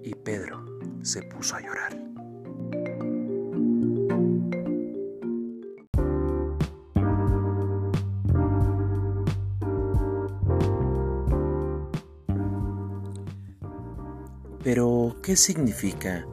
Y 0.02 0.14
Pedro 0.16 0.66
se 1.00 1.22
puso 1.22 1.56
a 1.56 1.62
llorar. 1.62 2.07
¿Qué 15.28 15.36
significa 15.36 16.26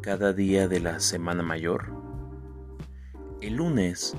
cada 0.00 0.32
día 0.32 0.68
de 0.68 0.78
la 0.78 1.00
Semana 1.00 1.42
Mayor? 1.42 1.86
El 3.40 3.56
lunes, 3.56 4.14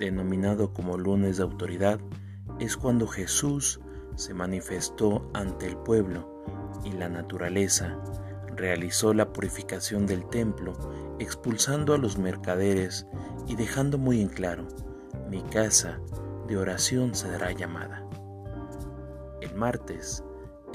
denominado 0.00 0.72
como 0.72 0.98
lunes 0.98 1.36
de 1.36 1.44
autoridad, 1.44 2.00
es 2.58 2.76
cuando 2.76 3.06
Jesús 3.06 3.78
se 4.16 4.34
manifestó 4.34 5.30
ante 5.32 5.68
el 5.68 5.76
pueblo 5.76 6.42
y 6.82 6.90
la 6.90 7.08
naturaleza, 7.08 7.96
realizó 8.56 9.14
la 9.14 9.32
purificación 9.32 10.06
del 10.06 10.28
templo, 10.28 10.72
expulsando 11.20 11.94
a 11.94 11.98
los 11.98 12.18
mercaderes 12.18 13.06
y 13.46 13.54
dejando 13.54 13.96
muy 13.96 14.22
en 14.22 14.28
claro, 14.28 14.66
mi 15.30 15.42
casa 15.42 16.00
de 16.48 16.56
oración 16.56 17.14
será 17.14 17.52
llamada. 17.52 18.04
El 19.40 19.54
martes, 19.54 20.24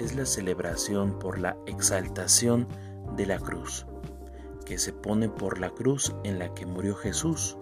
es 0.01 0.15
la 0.15 0.25
celebración 0.25 1.19
por 1.19 1.37
la 1.37 1.55
exaltación 1.67 2.67
de 3.15 3.27
la 3.27 3.37
cruz, 3.37 3.85
que 4.65 4.79
se 4.79 4.93
pone 4.93 5.29
por 5.29 5.59
la 5.59 5.69
cruz 5.69 6.15
en 6.23 6.39
la 6.39 6.53
que 6.55 6.65
murió 6.65 6.95
Jesús. 6.95 7.57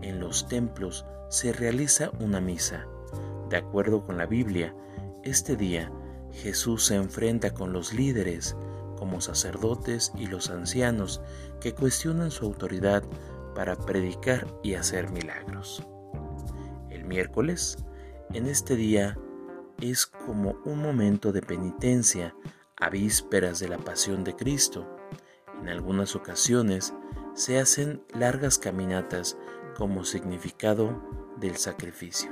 En 0.00 0.18
los 0.18 0.48
templos 0.48 1.04
se 1.28 1.52
realiza 1.52 2.10
una 2.18 2.40
misa. 2.40 2.86
De 3.50 3.58
acuerdo 3.58 4.02
con 4.02 4.16
la 4.16 4.24
Biblia, 4.24 4.74
este 5.22 5.54
día 5.54 5.92
Jesús 6.32 6.86
se 6.86 6.94
enfrenta 6.94 7.52
con 7.52 7.74
los 7.74 7.92
líderes, 7.92 8.56
como 8.96 9.20
sacerdotes 9.20 10.12
y 10.16 10.26
los 10.26 10.48
ancianos, 10.48 11.20
que 11.60 11.74
cuestionan 11.74 12.30
su 12.30 12.46
autoridad 12.46 13.02
para 13.54 13.76
predicar 13.76 14.46
y 14.62 14.74
hacer 14.74 15.10
milagros. 15.10 15.86
El 16.88 17.04
miércoles, 17.04 17.76
en 18.32 18.46
este 18.46 18.76
día, 18.76 19.18
es 19.80 20.06
como 20.06 20.56
un 20.64 20.80
momento 20.80 21.32
de 21.32 21.42
penitencia 21.42 22.34
a 22.76 22.88
vísperas 22.88 23.58
de 23.58 23.68
la 23.68 23.78
pasión 23.78 24.24
de 24.24 24.34
Cristo. 24.34 24.86
En 25.60 25.68
algunas 25.68 26.16
ocasiones 26.16 26.94
se 27.34 27.58
hacen 27.58 28.02
largas 28.14 28.58
caminatas 28.58 29.36
como 29.76 30.04
significado 30.04 31.02
del 31.38 31.56
sacrificio. 31.56 32.30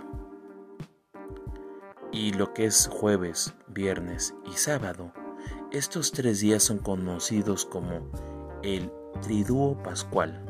Y 2.12 2.32
lo 2.32 2.54
que 2.54 2.64
es 2.66 2.88
jueves, 2.88 3.54
viernes 3.68 4.34
y 4.50 4.56
sábado, 4.56 5.12
estos 5.72 6.12
tres 6.12 6.40
días 6.40 6.62
son 6.62 6.78
conocidos 6.78 7.66
como 7.66 8.10
el 8.62 8.90
Triduo 9.20 9.82
Pascual, 9.82 10.44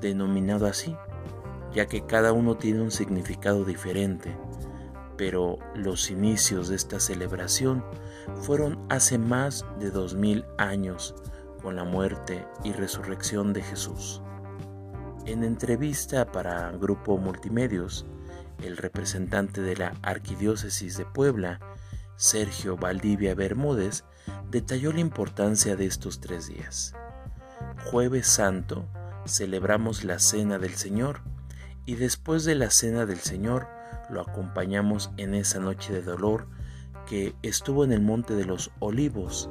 denominado 0.00 0.66
así, 0.66 0.94
ya 1.72 1.86
que 1.86 2.06
cada 2.06 2.32
uno 2.32 2.56
tiene 2.56 2.82
un 2.82 2.90
significado 2.90 3.64
diferente 3.64 4.36
pero 5.20 5.58
los 5.74 6.10
inicios 6.10 6.70
de 6.70 6.76
esta 6.76 6.98
celebración 6.98 7.84
fueron 8.40 8.86
hace 8.88 9.18
más 9.18 9.66
de 9.78 9.90
dos 9.90 10.14
mil 10.14 10.46
años 10.56 11.14
con 11.60 11.76
la 11.76 11.84
muerte 11.84 12.46
y 12.64 12.72
resurrección 12.72 13.52
de 13.52 13.60
Jesús. 13.60 14.22
En 15.26 15.44
entrevista 15.44 16.32
para 16.32 16.70
Grupo 16.70 17.18
Multimedios, 17.18 18.06
el 18.62 18.78
representante 18.78 19.60
de 19.60 19.76
la 19.76 19.92
Arquidiócesis 20.00 20.96
de 20.96 21.04
Puebla, 21.04 21.60
Sergio 22.16 22.78
Valdivia 22.78 23.34
Bermúdez, 23.34 24.04
detalló 24.50 24.90
la 24.90 25.00
importancia 25.00 25.76
de 25.76 25.84
estos 25.84 26.22
tres 26.22 26.46
días. 26.46 26.94
Jueves 27.90 28.26
Santo 28.26 28.88
celebramos 29.26 30.02
la 30.02 30.18
Cena 30.18 30.58
del 30.58 30.76
Señor 30.76 31.20
y 31.84 31.96
después 31.96 32.46
de 32.46 32.54
la 32.54 32.70
Cena 32.70 33.04
del 33.04 33.18
Señor 33.18 33.79
lo 34.10 34.20
acompañamos 34.20 35.10
en 35.16 35.34
esa 35.34 35.60
noche 35.60 35.92
de 35.92 36.02
dolor 36.02 36.46
que 37.06 37.34
estuvo 37.42 37.84
en 37.84 37.92
el 37.92 38.00
Monte 38.00 38.34
de 38.34 38.44
los 38.44 38.70
Olivos. 38.78 39.50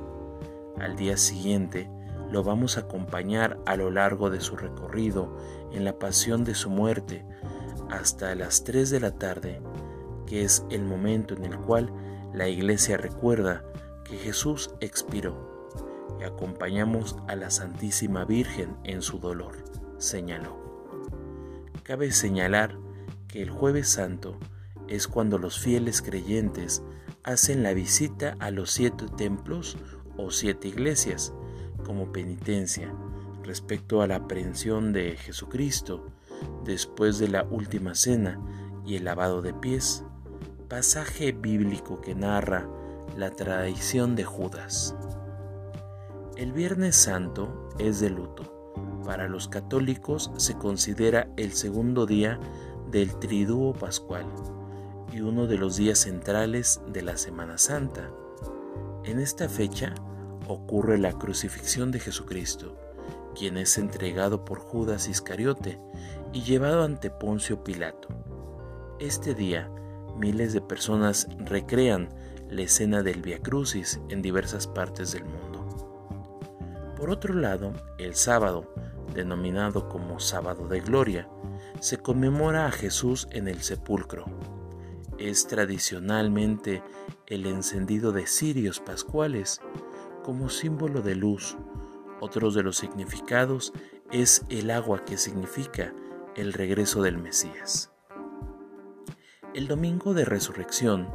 Al 0.79 0.95
día 0.95 1.17
siguiente 1.17 1.89
lo 2.31 2.43
vamos 2.43 2.77
a 2.77 2.81
acompañar 2.81 3.59
a 3.65 3.75
lo 3.75 3.91
largo 3.91 4.29
de 4.29 4.39
su 4.39 4.55
recorrido 4.55 5.35
en 5.71 5.83
la 5.83 5.97
pasión 5.97 6.43
de 6.43 6.55
su 6.55 6.69
muerte 6.69 7.25
hasta 7.89 8.35
las 8.35 8.63
3 8.63 8.89
de 8.89 8.99
la 8.99 9.11
tarde, 9.11 9.61
que 10.25 10.43
es 10.43 10.63
el 10.69 10.83
momento 10.83 11.33
en 11.33 11.45
el 11.45 11.57
cual 11.57 11.91
la 12.33 12.47
iglesia 12.47 12.97
recuerda 12.97 13.63
que 14.03 14.17
Jesús 14.17 14.71
expiró 14.79 15.67
y 16.19 16.23
acompañamos 16.23 17.17
a 17.27 17.35
la 17.35 17.49
Santísima 17.49 18.25
Virgen 18.25 18.77
en 18.83 19.01
su 19.01 19.19
dolor, 19.19 19.55
señaló. 19.97 20.57
Cabe 21.83 22.11
señalar 22.11 22.77
que 23.29 23.41
el 23.41 23.49
jueves 23.49 23.87
santo 23.87 24.37
es 24.87 25.07
cuando 25.07 25.37
los 25.37 25.59
fieles 25.59 26.01
creyentes 26.01 26.83
hacen 27.23 27.63
la 27.63 27.73
visita 27.73 28.35
a 28.39 28.51
los 28.51 28.71
siete 28.71 29.05
templos 29.17 29.77
o 30.17 30.31
siete 30.31 30.67
iglesias 30.67 31.33
como 31.85 32.11
penitencia 32.11 32.93
respecto 33.43 34.01
a 34.01 34.07
la 34.07 34.17
aprehensión 34.17 34.93
de 34.93 35.15
Jesucristo 35.15 36.11
después 36.65 37.19
de 37.19 37.29
la 37.29 37.43
última 37.43 37.95
cena 37.95 38.39
y 38.85 38.95
el 38.95 39.05
lavado 39.05 39.41
de 39.41 39.53
pies, 39.53 40.03
pasaje 40.67 41.31
bíblico 41.31 42.01
que 42.01 42.15
narra 42.15 42.67
la 43.17 43.31
traición 43.31 44.15
de 44.15 44.23
Judas. 44.23 44.95
El 46.35 46.53
Viernes 46.53 46.95
Santo 46.95 47.69
es 47.79 47.99
de 47.99 48.09
luto. 48.09 48.73
Para 49.03 49.27
los 49.27 49.47
católicos 49.47 50.31
se 50.37 50.55
considera 50.57 51.27
el 51.35 51.53
segundo 51.53 52.05
día 52.05 52.39
del 52.91 53.15
Triduo 53.19 53.73
Pascual 53.73 54.25
y 55.13 55.21
uno 55.21 55.45
de 55.47 55.57
los 55.57 55.75
días 55.75 55.99
centrales 55.99 56.81
de 56.87 57.01
la 57.03 57.17
Semana 57.17 57.57
Santa. 57.57 58.09
En 59.03 59.19
esta 59.19 59.47
fecha 59.47 59.93
ocurre 60.47 60.97
la 60.97 61.13
crucifixión 61.13 61.91
de 61.91 61.99
Jesucristo, 61.99 62.75
quien 63.35 63.57
es 63.57 63.77
entregado 63.77 64.43
por 64.43 64.59
Judas 64.59 65.07
Iscariote 65.07 65.79
y 66.33 66.41
llevado 66.41 66.83
ante 66.83 67.11
Poncio 67.11 67.63
Pilato. 67.63 68.07
Este 68.99 69.35
día, 69.35 69.69
miles 70.17 70.53
de 70.53 70.61
personas 70.61 71.27
recrean 71.39 72.09
la 72.49 72.63
escena 72.63 73.03
del 73.03 73.21
Via 73.21 73.39
Crucis 73.39 73.99
en 74.09 74.21
diversas 74.21 74.65
partes 74.65 75.11
del 75.11 75.25
mundo. 75.25 75.49
Por 76.97 77.11
otro 77.11 77.35
lado, 77.35 77.73
el 77.99 78.15
sábado, 78.15 78.73
denominado 79.13 79.87
como 79.87 80.19
Sábado 80.19 80.67
de 80.67 80.81
Gloria, 80.81 81.29
se 81.79 81.97
conmemora 81.97 82.65
a 82.65 82.71
Jesús 82.71 83.27
en 83.31 83.47
el 83.47 83.61
sepulcro. 83.61 84.25
Es 85.17 85.47
tradicionalmente 85.47 86.83
el 87.27 87.45
encendido 87.45 88.11
de 88.11 88.27
cirios 88.27 88.79
pascuales 88.79 89.61
como 90.23 90.49
símbolo 90.49 91.01
de 91.01 91.15
luz. 91.15 91.57
Otros 92.19 92.53
de 92.53 92.63
los 92.63 92.77
significados 92.77 93.73
es 94.11 94.43
el 94.49 94.71
agua 94.71 95.05
que 95.05 95.17
significa 95.17 95.93
el 96.35 96.53
regreso 96.53 97.01
del 97.01 97.17
Mesías. 97.17 97.91
El 99.53 99.67
domingo 99.67 100.13
de 100.13 100.25
resurrección 100.25 101.09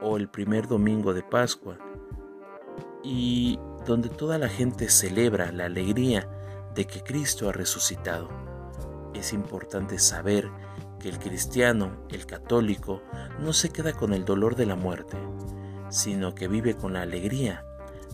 o 0.00 0.16
el 0.16 0.28
primer 0.28 0.66
domingo 0.66 1.14
de 1.14 1.22
Pascua 1.22 1.78
y 3.04 3.58
donde 3.86 4.08
toda 4.08 4.38
la 4.38 4.48
gente 4.48 4.88
celebra 4.88 5.52
la 5.52 5.66
alegría 5.66 6.28
de 6.74 6.86
que 6.86 7.02
Cristo 7.02 7.48
ha 7.48 7.52
resucitado 7.52 8.51
es 9.22 9.32
importante 9.32 10.00
saber 10.00 10.50
que 10.98 11.08
el 11.08 11.20
cristiano, 11.20 12.06
el 12.10 12.26
católico, 12.26 13.02
no 13.38 13.52
se 13.52 13.70
queda 13.70 13.92
con 13.92 14.12
el 14.12 14.24
dolor 14.24 14.56
de 14.56 14.66
la 14.66 14.74
muerte, 14.74 15.16
sino 15.90 16.34
que 16.34 16.48
vive 16.48 16.74
con 16.74 16.94
la 16.94 17.02
alegría 17.02 17.64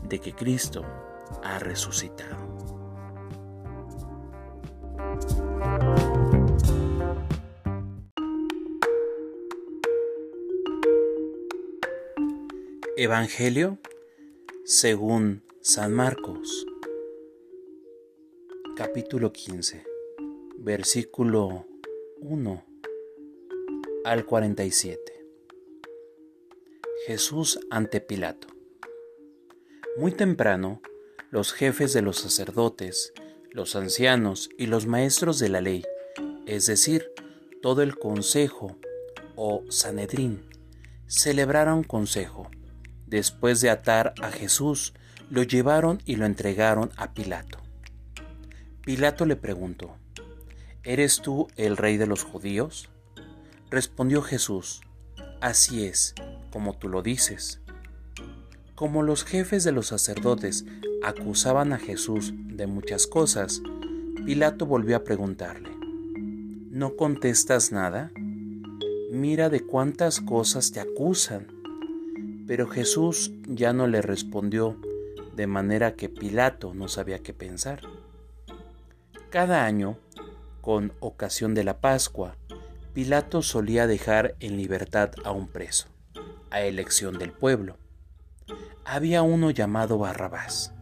de 0.03 0.18
que 0.21 0.35
Cristo 0.35 0.85
ha 1.42 1.59
resucitado. 1.59 2.37
Evangelio 12.99 13.79
según 14.64 15.42
San 15.62 15.94
Marcos, 15.94 16.66
capítulo 18.77 19.33
15 19.33 19.98
versículo 20.61 21.66
1 22.21 22.64
al 24.05 24.27
47. 24.27 25.01
Jesús 27.07 27.61
ante 27.71 28.01
Pilato. 28.01 28.49
Muy 29.97 30.11
temprano, 30.11 30.83
los 31.31 31.53
jefes 31.53 31.92
de 31.92 32.03
los 32.03 32.18
sacerdotes, 32.18 33.12
los 33.53 33.77
ancianos 33.77 34.51
y 34.59 34.66
los 34.66 34.87
maestros 34.87 35.38
de 35.38 35.49
la 35.49 35.61
ley, 35.61 35.85
es 36.47 36.66
decir, 36.66 37.12
todo 37.62 37.83
el 37.83 37.97
consejo 37.97 38.77
o 39.37 39.62
Sanedrín, 39.68 40.44
celebraron 41.07 41.85
consejo. 41.85 42.51
Después 43.07 43.61
de 43.61 43.71
atar 43.71 44.12
a 44.21 44.33
Jesús, 44.33 44.92
lo 45.31 45.44
llevaron 45.44 46.03
y 46.05 46.16
lo 46.16 46.27
entregaron 46.27 46.90
a 46.97 47.14
Pilato. 47.14 47.59
Pilato 48.83 49.25
le 49.25 49.37
preguntó, 49.37 49.97
¿Eres 50.88 51.20
tú 51.20 51.48
el 51.57 51.77
rey 51.77 51.98
de 51.98 52.07
los 52.07 52.24
judíos? 52.24 52.88
Respondió 53.70 54.22
Jesús, 54.22 54.81
Así 55.38 55.85
es, 55.85 56.14
como 56.51 56.79
tú 56.79 56.88
lo 56.88 57.03
dices. 57.03 57.61
Como 58.74 59.03
los 59.03 59.22
jefes 59.22 59.64
de 59.64 59.72
los 59.72 59.88
sacerdotes 59.88 60.64
acusaban 61.03 61.74
a 61.74 61.79
Jesús 61.79 62.33
de 62.35 62.66
muchas 62.66 63.07
cosas, 63.07 63.61
Pilato 64.24 64.64
volvió 64.64 64.96
a 64.96 65.05
preguntarle, 65.05 65.68
¿No 66.70 66.96
contestas 66.96 67.70
nada? 67.70 68.11
Mira 69.12 69.51
de 69.51 69.61
cuántas 69.61 70.22
cosas 70.22 70.72
te 70.72 70.81
acusan. 70.81 71.48
Pero 72.46 72.66
Jesús 72.66 73.31
ya 73.46 73.74
no 73.74 73.88
le 73.88 74.01
respondió, 74.01 74.81
de 75.37 75.46
manera 75.46 75.96
que 75.96 76.09
Pilato 76.09 76.72
no 76.72 76.88
sabía 76.88 77.18
qué 77.18 77.35
pensar. 77.35 77.83
Cada 79.29 79.66
año, 79.66 79.98
con 80.69 80.93
ocasión 81.01 81.55
de 81.55 81.65
la 81.65 81.81
Pascua, 81.81 82.37
Pilato 82.93 83.41
solía 83.41 83.87
dejar 83.87 84.35
en 84.39 84.59
libertad 84.59 85.13
a 85.25 85.31
un 85.31 85.49
preso, 85.49 85.89
a 86.51 86.61
elección 86.61 87.19
del 87.19 87.33
pueblo. 87.33 87.79
Había 88.85 89.23
uno 89.23 89.51
llamado 89.51 89.97
Barrabás, 89.97 90.75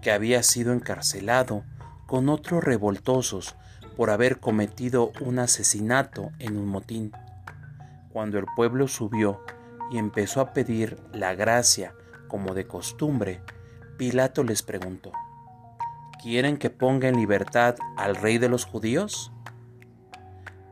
que 0.00 0.12
había 0.12 0.44
sido 0.44 0.72
encarcelado 0.72 1.64
con 2.06 2.28
otros 2.28 2.62
revoltosos 2.62 3.56
por 3.96 4.10
haber 4.10 4.38
cometido 4.38 5.10
un 5.20 5.40
asesinato 5.40 6.30
en 6.38 6.56
un 6.56 6.66
motín. 6.66 7.10
Cuando 8.12 8.38
el 8.38 8.46
pueblo 8.54 8.86
subió 8.86 9.40
y 9.90 9.98
empezó 9.98 10.42
a 10.42 10.52
pedir 10.52 10.96
la 11.12 11.34
gracia 11.34 11.92
como 12.28 12.54
de 12.54 12.68
costumbre, 12.68 13.40
Pilato 13.98 14.44
les 14.44 14.62
preguntó, 14.62 15.10
¿quieren 16.24 16.56
que 16.56 16.70
ponga 16.70 17.08
en 17.08 17.16
libertad 17.16 17.76
al 17.96 18.16
rey 18.16 18.38
de 18.38 18.48
los 18.48 18.64
judíos? 18.64 19.30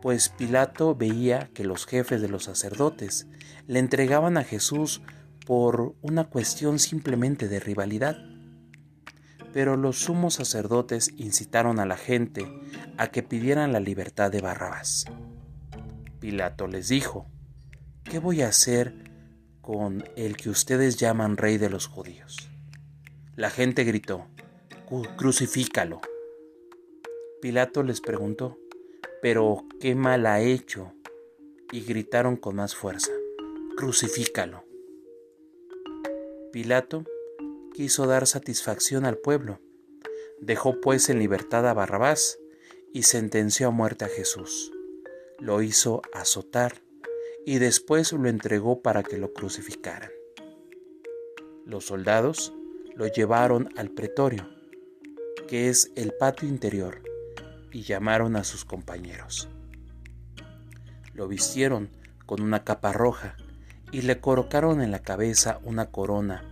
pues 0.03 0.31
Pilato 0.31 0.97
veía 0.97 1.49
que 1.55 1.63
los 1.63 1.87
jefes 1.87 2.21
de 2.21 2.29
los 2.29 2.45
sacerdotes 2.45 3.29
le 3.69 3.79
entregaban 3.79 4.37
a 4.37 4.43
Jesús 4.43 5.01
por 5.47 5.95
una 6.03 6.25
cuestión 6.25 6.81
simplemente 6.81 7.47
de 7.47 7.61
rivalidad. 7.61 8.17
Pero 9.53 9.77
los 9.77 10.01
sumos 10.01 10.35
sacerdotes 10.35 11.13
incitaron 11.17 11.79
a 11.79 11.87
la 11.87 11.97
gente 11.97 12.45
a 12.99 13.09
que 13.09 13.23
pidieran 13.23 13.73
la 13.73 13.79
libertad 13.79 14.33
de 14.33 14.41
Barrabás. 14.41 15.05
Pilato 16.19 16.67
les 16.67 16.89
dijo, 16.89 17.27
¿qué 18.03 18.19
voy 18.19 18.43
a 18.43 18.49
hacer 18.49 19.05
con 19.61 20.05
el 20.17 20.37
que 20.37 20.51
ustedes 20.51 20.97
llaman 20.97 21.37
rey 21.37 21.59
de 21.59 21.71
los 21.71 21.87
judíos? 21.87 22.51
La 23.37 23.51
gente 23.51 23.85
gritó, 23.85 24.27
crucifícalo. 25.01 26.03
Pilato 27.41 27.83
les 27.83 28.03
preguntó, 28.03 28.59
pero 29.23 29.65
qué 29.81 29.95
mal 29.95 30.27
ha 30.27 30.43
hecho. 30.43 30.93
Y 31.71 31.81
gritaron 31.81 32.37
con 32.37 32.57
más 32.57 32.77
fuerza, 32.77 33.11
crucifícalo. 33.75 34.65
Pilato 36.53 37.05
quiso 37.73 38.07
dar 38.07 38.27
satisfacción 38.27 39.07
al 39.07 39.17
pueblo. 39.17 39.61
Dejó 40.41 40.79
pues 40.83 41.09
en 41.09 41.19
libertad 41.19 41.67
a 41.67 41.73
Barrabás 41.73 42.39
y 42.93 43.05
sentenció 43.05 43.69
a 43.69 43.71
muerte 43.71 44.05
a 44.05 44.09
Jesús. 44.09 44.71
Lo 45.39 45.63
hizo 45.63 46.03
azotar 46.13 46.83
y 47.47 47.59
después 47.59 48.13
lo 48.13 48.29
entregó 48.29 48.83
para 48.83 49.03
que 49.03 49.17
lo 49.17 49.33
crucificaran. 49.33 50.11
Los 51.65 51.87
soldados 51.87 52.53
lo 52.95 53.07
llevaron 53.07 53.71
al 53.77 53.91
pretorio, 53.91 54.47
que 55.53 55.69
es 55.69 55.93
el 55.97 56.15
patio 56.15 56.49
interior, 56.49 57.03
y 57.71 57.83
llamaron 57.83 58.37
a 58.37 58.43
sus 58.43 58.65
compañeros. 58.65 59.51
Lo 61.13 61.29
vistieron 61.29 61.91
con 62.25 62.41
una 62.41 62.65
capa 62.65 62.95
roja 62.95 63.37
y 63.91 64.01
le 64.01 64.19
colocaron 64.19 64.81
en 64.81 64.91
la 64.91 65.01
cabeza 65.01 65.61
una 65.63 65.91
corona 65.91 66.43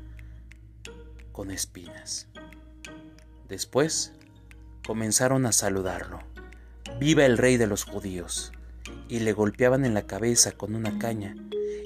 con 1.32 1.50
espinas. 1.50 2.28
Después 3.48 4.12
comenzaron 4.86 5.46
a 5.46 5.52
saludarlo. 5.52 6.18
¡Viva 6.98 7.24
el 7.24 7.38
rey 7.38 7.56
de 7.56 7.68
los 7.68 7.84
judíos! 7.84 8.52
Y 9.08 9.20
le 9.20 9.32
golpeaban 9.32 9.86
en 9.86 9.94
la 9.94 10.06
cabeza 10.06 10.52
con 10.52 10.74
una 10.74 10.98
caña 10.98 11.34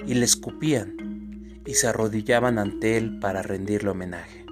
y 0.05 0.15
le 0.15 0.25
escupían 0.25 1.63
y 1.65 1.75
se 1.75 1.87
arrodillaban 1.87 2.59
ante 2.59 2.97
él 2.97 3.21
para 3.21 3.43
rendirle 3.43 3.91
homenaje. 3.91 4.44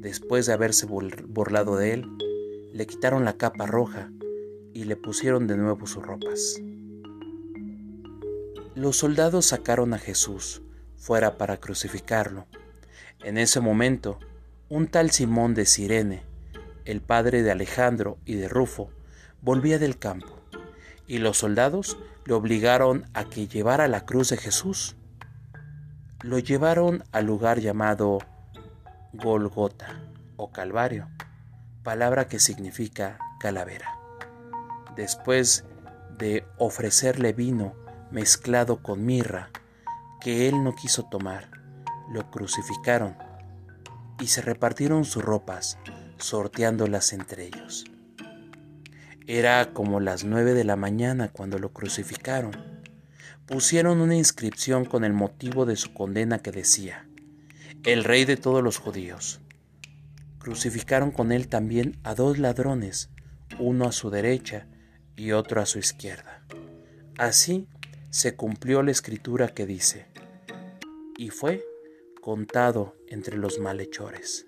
Después 0.00 0.46
de 0.46 0.54
haberse 0.54 0.86
burlado 0.86 1.76
de 1.76 1.92
él, 1.92 2.06
le 2.72 2.86
quitaron 2.86 3.26
la 3.26 3.34
capa 3.34 3.66
roja 3.66 4.10
y 4.72 4.84
le 4.84 4.96
pusieron 4.96 5.46
de 5.46 5.58
nuevo 5.58 5.86
sus 5.86 6.02
ropas. 6.02 6.58
Los 8.74 8.96
soldados 8.96 9.44
sacaron 9.44 9.92
a 9.92 9.98
Jesús 9.98 10.62
fuera 10.96 11.36
para 11.36 11.58
crucificarlo. 11.58 12.46
En 13.22 13.36
ese 13.36 13.60
momento, 13.60 14.18
un 14.70 14.86
tal 14.86 15.10
Simón 15.10 15.52
de 15.52 15.66
Sirene, 15.66 16.22
el 16.86 17.02
padre 17.02 17.42
de 17.42 17.50
Alejandro 17.50 18.16
y 18.24 18.36
de 18.36 18.48
Rufo, 18.48 18.88
volvía 19.42 19.78
del 19.78 19.98
campo, 19.98 20.40
y 21.06 21.18
los 21.18 21.36
soldados 21.36 21.98
le 22.24 22.32
obligaron 22.32 23.04
a 23.12 23.26
que 23.26 23.48
llevara 23.48 23.86
la 23.86 24.06
cruz 24.06 24.30
de 24.30 24.38
Jesús. 24.38 24.96
Lo 26.22 26.38
llevaron 26.38 27.04
al 27.12 27.26
lugar 27.26 27.60
llamado 27.60 28.20
Golgota 29.12 30.00
o 30.36 30.50
Calvario 30.52 31.08
palabra 31.82 32.28
que 32.28 32.38
significa 32.38 33.18
calavera. 33.38 33.98
Después 34.96 35.64
de 36.18 36.44
ofrecerle 36.58 37.32
vino 37.32 37.74
mezclado 38.10 38.82
con 38.82 39.04
mirra, 39.06 39.50
que 40.20 40.48
él 40.48 40.62
no 40.62 40.74
quiso 40.74 41.04
tomar, 41.04 41.50
lo 42.12 42.30
crucificaron 42.30 43.16
y 44.20 44.26
se 44.26 44.42
repartieron 44.42 45.04
sus 45.04 45.24
ropas, 45.24 45.78
sorteándolas 46.18 47.12
entre 47.12 47.46
ellos. 47.46 47.84
Era 49.26 49.72
como 49.72 50.00
las 50.00 50.24
nueve 50.24 50.54
de 50.54 50.64
la 50.64 50.76
mañana 50.76 51.28
cuando 51.28 51.58
lo 51.58 51.72
crucificaron. 51.72 52.52
Pusieron 53.46 54.00
una 54.00 54.16
inscripción 54.16 54.84
con 54.84 55.04
el 55.04 55.12
motivo 55.12 55.66
de 55.66 55.76
su 55.76 55.94
condena 55.94 56.38
que 56.38 56.52
decía, 56.52 57.06
El 57.84 58.04
Rey 58.04 58.26
de 58.26 58.36
todos 58.36 58.62
los 58.62 58.76
judíos. 58.76 59.40
Crucificaron 60.38 61.10
con 61.10 61.32
él 61.32 61.48
también 61.48 61.98
a 62.04 62.14
dos 62.14 62.38
ladrones, 62.38 63.08
uno 63.58 63.86
a 63.86 63.92
su 63.92 64.10
derecha 64.10 64.66
y 65.16 65.32
otro 65.32 65.62
a 65.62 65.66
su 65.66 65.78
izquierda. 65.78 66.44
Así 67.16 67.68
se 68.10 68.36
cumplió 68.36 68.82
la 68.82 68.90
escritura 68.90 69.48
que 69.48 69.64
dice, 69.64 70.06
y 71.16 71.30
fue 71.30 71.64
contado 72.20 72.96
entre 73.08 73.38
los 73.38 73.58
malhechores. 73.58 74.44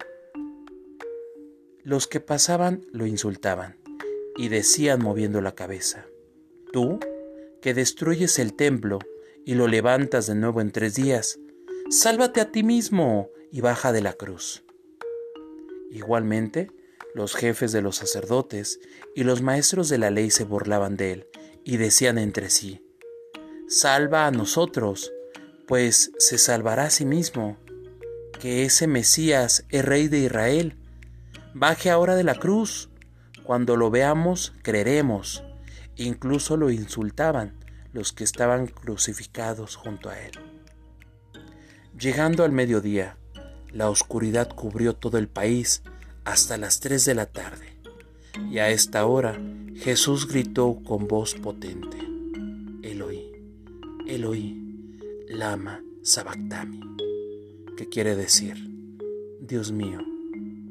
Los 1.82 2.08
que 2.08 2.20
pasaban 2.20 2.84
lo 2.92 3.06
insultaban 3.06 3.78
y 4.36 4.48
decían 4.48 5.02
moviendo 5.02 5.40
la 5.40 5.54
cabeza, 5.54 6.04
tú, 6.70 7.00
que 7.62 7.72
destruyes 7.72 8.38
el 8.38 8.52
templo 8.54 8.98
y 9.46 9.54
lo 9.54 9.68
levantas 9.68 10.26
de 10.26 10.34
nuevo 10.34 10.60
en 10.60 10.70
tres 10.70 10.94
días, 10.94 11.38
sálvate 11.92 12.40
a 12.40 12.50
ti 12.50 12.62
mismo 12.62 13.28
y 13.50 13.60
baja 13.60 13.92
de 13.92 14.00
la 14.00 14.14
cruz. 14.14 14.64
Igualmente, 15.90 16.70
los 17.14 17.34
jefes 17.34 17.70
de 17.70 17.82
los 17.82 17.96
sacerdotes 17.96 18.80
y 19.14 19.24
los 19.24 19.42
maestros 19.42 19.90
de 19.90 19.98
la 19.98 20.10
ley 20.10 20.30
se 20.30 20.44
burlaban 20.44 20.96
de 20.96 21.12
él 21.12 21.26
y 21.64 21.76
decían 21.76 22.16
entre 22.16 22.48
sí, 22.48 22.82
Salva 23.68 24.26
a 24.26 24.30
nosotros, 24.30 25.12
pues 25.68 26.12
se 26.16 26.38
salvará 26.38 26.84
a 26.84 26.90
sí 26.90 27.04
mismo, 27.04 27.58
que 28.40 28.64
ese 28.64 28.86
Mesías 28.86 29.66
es 29.68 29.84
rey 29.84 30.08
de 30.08 30.20
Israel. 30.20 30.78
Baje 31.52 31.90
ahora 31.90 32.16
de 32.16 32.24
la 32.24 32.36
cruz. 32.36 32.88
Cuando 33.44 33.76
lo 33.76 33.90
veamos, 33.90 34.54
creeremos. 34.62 35.44
Incluso 35.96 36.56
lo 36.56 36.70
insultaban 36.70 37.58
los 37.92 38.14
que 38.14 38.24
estaban 38.24 38.66
crucificados 38.66 39.76
junto 39.76 40.08
a 40.08 40.18
él. 40.18 40.51
Llegando 42.02 42.42
al 42.42 42.50
mediodía, 42.50 43.16
la 43.70 43.88
oscuridad 43.88 44.48
cubrió 44.48 44.92
todo 44.92 45.18
el 45.18 45.28
país 45.28 45.84
hasta 46.24 46.56
las 46.56 46.80
tres 46.80 47.04
de 47.04 47.14
la 47.14 47.26
tarde, 47.26 47.76
y 48.50 48.58
a 48.58 48.70
esta 48.70 49.06
hora 49.06 49.40
Jesús 49.76 50.26
gritó 50.26 50.80
con 50.84 51.06
voz 51.06 51.36
potente, 51.36 51.96
Eloí, 52.82 53.30
Eloí, 54.08 54.98
lama 55.28 55.80
Sabactami, 56.02 56.80
que 57.76 57.88
quiere 57.88 58.16
decir, 58.16 58.56
Dios 59.40 59.70
mío, 59.70 60.00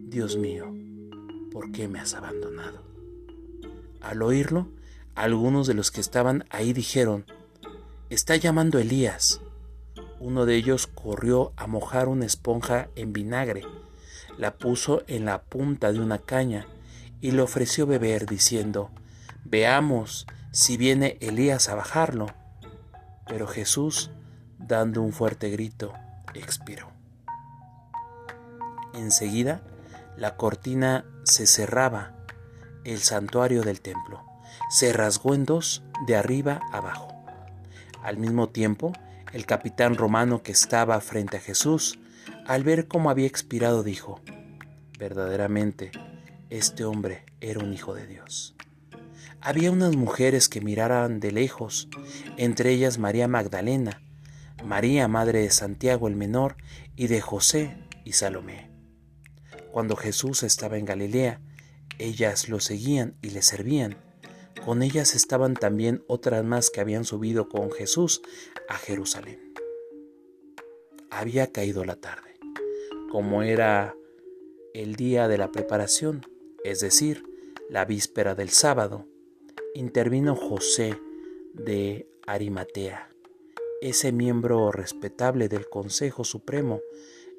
Dios 0.10 0.36
mío, 0.36 0.76
¿por 1.50 1.72
qué 1.72 1.88
me 1.88 2.02
has 2.02 2.14
abandonado? 2.14 2.82
Al 4.02 4.22
oírlo, 4.22 4.68
algunos 5.16 5.66
de 5.66 5.76
los 5.76 5.92
que 5.92 6.02
estaban 6.02 6.44
ahí 6.50 6.74
dijeron, 6.74 7.24
está 8.10 8.36
llamando 8.36 8.80
Elías. 8.80 9.40
Uno 10.22 10.46
de 10.46 10.56
ellos 10.56 10.88
corrió 10.88 11.52
a 11.58 11.66
mojar 11.66 12.08
una 12.08 12.26
esponja 12.26 12.90
en 12.96 13.12
vinagre, 13.12 13.64
la 14.38 14.58
puso 14.58 15.04
en 15.08 15.26
la 15.26 15.42
punta 15.42 15.92
de 15.92 16.00
una 16.00 16.20
caña 16.20 16.68
y 17.20 17.32
le 17.32 17.42
ofreció 17.42 17.88
beber, 17.88 18.28
diciendo, 18.28 18.92
Veamos 19.44 20.28
si 20.52 20.78
viene 20.78 21.18
Elías 21.22 21.68
a 21.70 21.76
bajarlo. 21.76 22.28
Pero 23.28 23.48
Jesús, 23.48 24.12
dando 24.60 25.02
un 25.02 25.12
fuerte 25.12 25.50
grito, 25.50 25.94
expiró. 26.36 26.92
Enseguida, 28.94 29.62
la 30.18 30.38
cortina 30.38 31.04
se 31.24 31.48
cerraba, 31.48 32.14
el 32.84 33.00
santuario 33.00 33.64
del 33.64 33.82
templo 33.82 34.32
se 34.70 34.94
rasgó 34.94 35.36
en 35.36 35.46
dos 35.46 35.84
de 36.08 36.16
arriba 36.16 36.62
abajo. 36.72 37.10
Al 38.04 38.18
mismo 38.18 38.50
tiempo, 38.50 38.94
el 39.34 39.46
capitán 39.46 39.96
romano 39.96 40.44
que 40.44 40.52
estaba 40.52 41.00
frente 41.02 41.38
a 41.38 41.42
Jesús, 41.42 42.00
al 42.46 42.64
ver 42.64 42.88
cómo 42.88 43.10
había 43.10 43.28
expirado, 43.28 43.84
dijo, 43.84 44.22
verdaderamente, 45.00 45.92
este 46.50 46.84
hombre 46.84 47.26
era 47.40 47.60
un 47.60 47.74
hijo 47.74 47.94
de 47.94 48.08
Dios. 48.08 48.56
Había 49.40 49.72
unas 49.72 49.96
mujeres 49.96 50.50
que 50.50 50.62
miraban 50.62 51.20
de 51.20 51.32
lejos, 51.32 51.90
entre 52.38 52.72
ellas 52.72 52.98
María 53.00 53.28
Magdalena, 53.28 54.02
María, 54.64 55.08
madre 55.08 55.42
de 55.42 55.50
Santiago 55.50 56.08
el 56.08 56.16
menor, 56.16 56.58
y 56.96 57.08
de 57.08 57.22
José 57.22 57.76
y 58.06 58.14
Salomé. 58.14 58.70
Cuando 59.72 59.96
Jesús 59.96 60.44
estaba 60.44 60.78
en 60.78 60.86
Galilea, 60.86 61.42
ellas 61.98 62.50
lo 62.50 62.60
seguían 62.60 63.16
y 63.22 63.30
le 63.32 63.42
servían. 63.42 63.98
Con 64.66 64.84
ellas 64.84 65.16
estaban 65.16 65.56
también 65.56 66.04
otras 66.08 66.44
más 66.44 66.70
que 66.70 66.82
habían 66.82 67.06
subido 67.06 67.50
con 67.50 67.72
Jesús 67.72 68.22
a 68.72 68.76
Jerusalén. 68.76 69.54
Había 71.10 71.52
caído 71.52 71.84
la 71.84 71.98
tarde. 71.98 72.40
Como 73.12 73.44
era 73.44 73.98
el 74.74 74.96
día 74.96 75.28
de 75.28 75.38
la 75.38 75.52
preparación, 75.52 76.26
es 76.64 76.80
decir, 76.80 77.26
la 77.70 77.84
víspera 77.84 78.34
del 78.34 78.50
sábado, 78.50 79.06
intervino 79.76 80.38
José 80.38 80.98
de 81.54 82.08
Arimatea. 82.26 83.10
Ese 83.82 84.14
miembro 84.14 84.72
respetable 84.72 85.50
del 85.50 85.68
Consejo 85.68 86.24
Supremo 86.24 86.80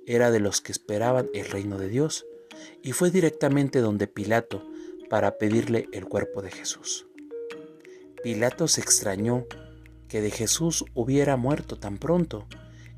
era 0.06 0.30
de 0.30 0.40
los 0.40 0.60
que 0.60 0.72
esperaban 0.72 1.30
el 1.32 1.46
reino 1.46 1.78
de 1.78 1.88
Dios 1.88 2.26
y 2.82 2.92
fue 2.92 3.10
directamente 3.10 3.78
donde 3.78 4.06
Pilato 4.06 4.68
para 5.08 5.38
pedirle 5.38 5.88
el 5.92 6.04
cuerpo 6.04 6.42
de 6.42 6.50
Jesús. 6.50 7.06
Pilato 8.22 8.68
se 8.68 8.82
extrañó 8.82 9.46
que 10.12 10.20
de 10.20 10.30
Jesús 10.30 10.84
hubiera 10.92 11.38
muerto 11.38 11.78
tan 11.78 11.96
pronto 11.96 12.44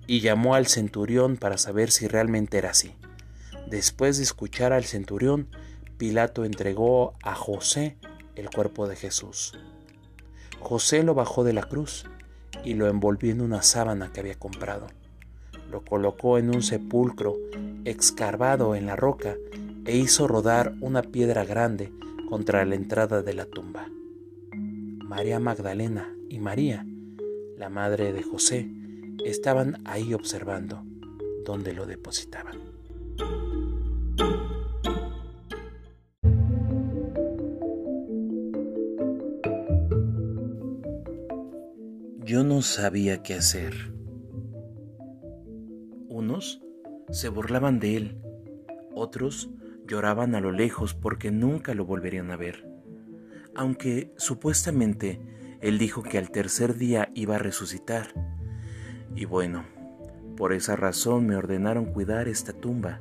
y 0.09 0.18
llamó 0.18 0.57
al 0.57 0.66
centurión 0.66 1.37
para 1.37 1.59
saber 1.59 1.92
si 1.92 2.09
realmente 2.09 2.59
era 2.59 2.70
así. 2.70 2.92
Después 3.70 4.16
de 4.16 4.24
escuchar 4.24 4.72
al 4.72 4.83
centurión, 4.83 5.46
Pilato 5.96 6.44
entregó 6.44 7.14
a 7.22 7.37
José 7.37 7.96
el 8.35 8.50
cuerpo 8.50 8.88
de 8.88 8.96
Jesús. 8.96 9.57
José 10.59 11.05
lo 11.05 11.14
bajó 11.14 11.44
de 11.44 11.53
la 11.53 11.62
cruz 11.62 12.05
y 12.64 12.74
lo 12.74 12.88
envolvió 12.88 13.31
en 13.31 13.42
una 13.42 13.62
sábana 13.62 14.11
que 14.12 14.18
había 14.18 14.35
comprado. 14.35 14.88
Lo 15.70 15.85
colocó 15.85 16.37
en 16.38 16.53
un 16.53 16.64
sepulcro 16.64 17.37
excavado 17.85 18.74
en 18.74 18.87
la 18.87 18.96
roca 18.96 19.37
e 19.87 19.96
hizo 19.96 20.27
rodar 20.27 20.74
una 20.81 21.03
piedra 21.03 21.44
grande 21.44 21.92
contra 22.29 22.64
la 22.64 22.74
entrada 22.74 23.22
de 23.22 23.35
la 23.35 23.46
tumba. 23.46 23.88
María 24.53 25.38
Magdalena 25.38 26.12
y 26.29 26.40
María, 26.40 26.85
la 27.64 27.70
madre 27.70 28.12
de 28.12 28.22
José, 28.22 28.70
estaban 29.24 29.81
ahí 29.87 30.12
observando 30.12 30.85
dónde 31.46 31.72
lo 31.72 31.87
depositaban. 31.87 32.59
Yo 42.22 42.44
no 42.44 42.61
sabía 42.61 43.22
qué 43.22 43.33
hacer. 43.33 43.94
Unos 46.11 46.61
se 47.11 47.31
burlaban 47.31 47.81
de 47.81 47.96
él, 47.96 48.18
otros 48.94 49.48
lloraban 49.88 50.35
a 50.35 50.40
lo 50.42 50.53
lejos 50.53 50.92
porque 50.92 51.31
nunca 51.31 51.72
lo 51.72 51.87
volverían 51.87 52.31
a 52.31 52.37
ver 52.37 52.74
aunque 53.57 54.12
supuestamente 54.16 55.20
él 55.64 55.79
dijo 55.79 56.03
que 56.03 56.18
al 56.18 56.31
tercer 56.31 56.77
día 56.77 57.09
iba 57.14 57.37
a 57.37 57.38
resucitar. 57.38 58.12
Y 59.16 59.24
bueno, 59.24 59.64
por 60.37 60.53
esa 60.53 60.77
razón 60.77 61.27
me 61.27 61.37
ordenaron 61.37 61.87
cuidar 61.87 62.29
esta 62.29 62.53
tumba. 62.53 63.00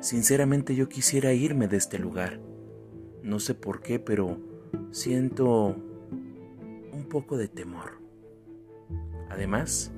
Sinceramente 0.00 0.74
yo 0.74 0.88
quisiera 0.88 1.34
irme 1.34 1.68
de 1.68 1.76
este 1.76 1.98
lugar. 1.98 2.40
No 3.22 3.38
sé 3.38 3.54
por 3.54 3.82
qué, 3.82 3.98
pero 3.98 4.38
siento 4.92 5.76
un 6.90 7.06
poco 7.10 7.36
de 7.36 7.48
temor. 7.48 8.00
Además, 9.28 9.92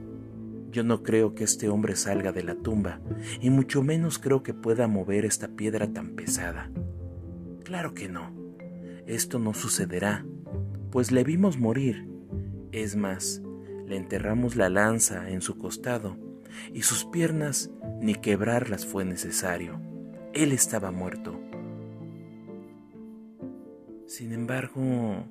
yo 0.73 0.83
no 0.83 1.05
creo 1.05 1.37
que 1.37 1.45
este 1.45 1.69
hombre 1.69 1.95
salga 1.95 2.33
de 2.33 2.43
la 2.43 2.57
tumba, 2.57 3.01
y 3.41 3.51
mucho 3.51 3.85
menos 3.85 4.19
creo 4.19 4.43
que 4.43 4.55
pueda 4.55 4.89
mover 4.89 5.25
esta 5.25 5.47
piedra 5.49 5.93
tan 5.93 6.17
pesada. 6.17 6.69
Claro 7.63 7.95
que 7.95 8.09
no 8.09 8.47
esto 9.07 9.39
no 9.39 9.55
sucederá, 9.55 10.27
pues 10.91 11.13
le 11.13 11.25
vimos 11.25 11.59
morir. 11.59 12.09
Es 12.73 12.97
más, 12.97 13.43
le 13.87 13.97
enterramos 13.97 14.57
la 14.57 14.69
lanza 14.69 15.31
en 15.31 15.41
su 15.41 15.59
costado, 15.59 16.17
y 16.73 16.83
sus 16.83 17.05
piernas 17.05 17.71
ni 18.01 18.15
quebrarlas 18.15 18.87
fue 18.87 19.05
necesario. 19.05 19.81
Él 20.33 20.53
estaba 20.53 20.91
muerto. 20.91 21.41
Sin 24.07 24.33
embargo, 24.33 25.25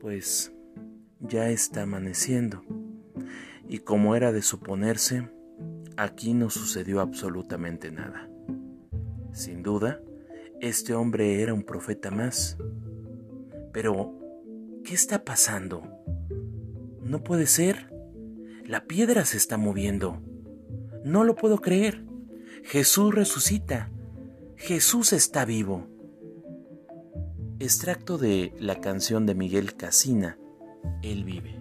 pues 0.00 0.52
ya 1.20 1.50
está 1.50 1.82
amaneciendo, 1.82 2.62
y 3.68 3.78
como 3.78 4.16
era 4.16 4.32
de 4.32 4.42
suponerse, 4.42 5.30
aquí 5.96 6.34
no 6.34 6.50
sucedió 6.50 7.00
absolutamente 7.00 7.90
nada. 7.92 8.28
Sin 9.32 9.62
duda, 9.62 10.00
este 10.60 10.94
hombre 10.94 11.42
era 11.42 11.54
un 11.54 11.62
profeta 11.62 12.10
más. 12.10 12.58
Pero, 13.72 14.14
¿qué 14.84 14.94
está 14.94 15.24
pasando? 15.24 15.82
No 17.02 17.22
puede 17.22 17.46
ser. 17.46 17.92
La 18.64 18.84
piedra 18.84 19.24
se 19.24 19.36
está 19.36 19.56
moviendo. 19.56 20.22
No 21.04 21.24
lo 21.24 21.34
puedo 21.34 21.58
creer. 21.58 22.04
Jesús 22.64 23.14
resucita. 23.14 23.90
Jesús 24.56 25.12
está 25.12 25.44
vivo. 25.44 25.86
Extracto 27.58 28.18
de 28.18 28.54
la 28.58 28.80
canción 28.80 29.26
de 29.26 29.34
Miguel 29.34 29.76
Casina, 29.76 30.38
Él 31.02 31.24
vive. 31.24 31.59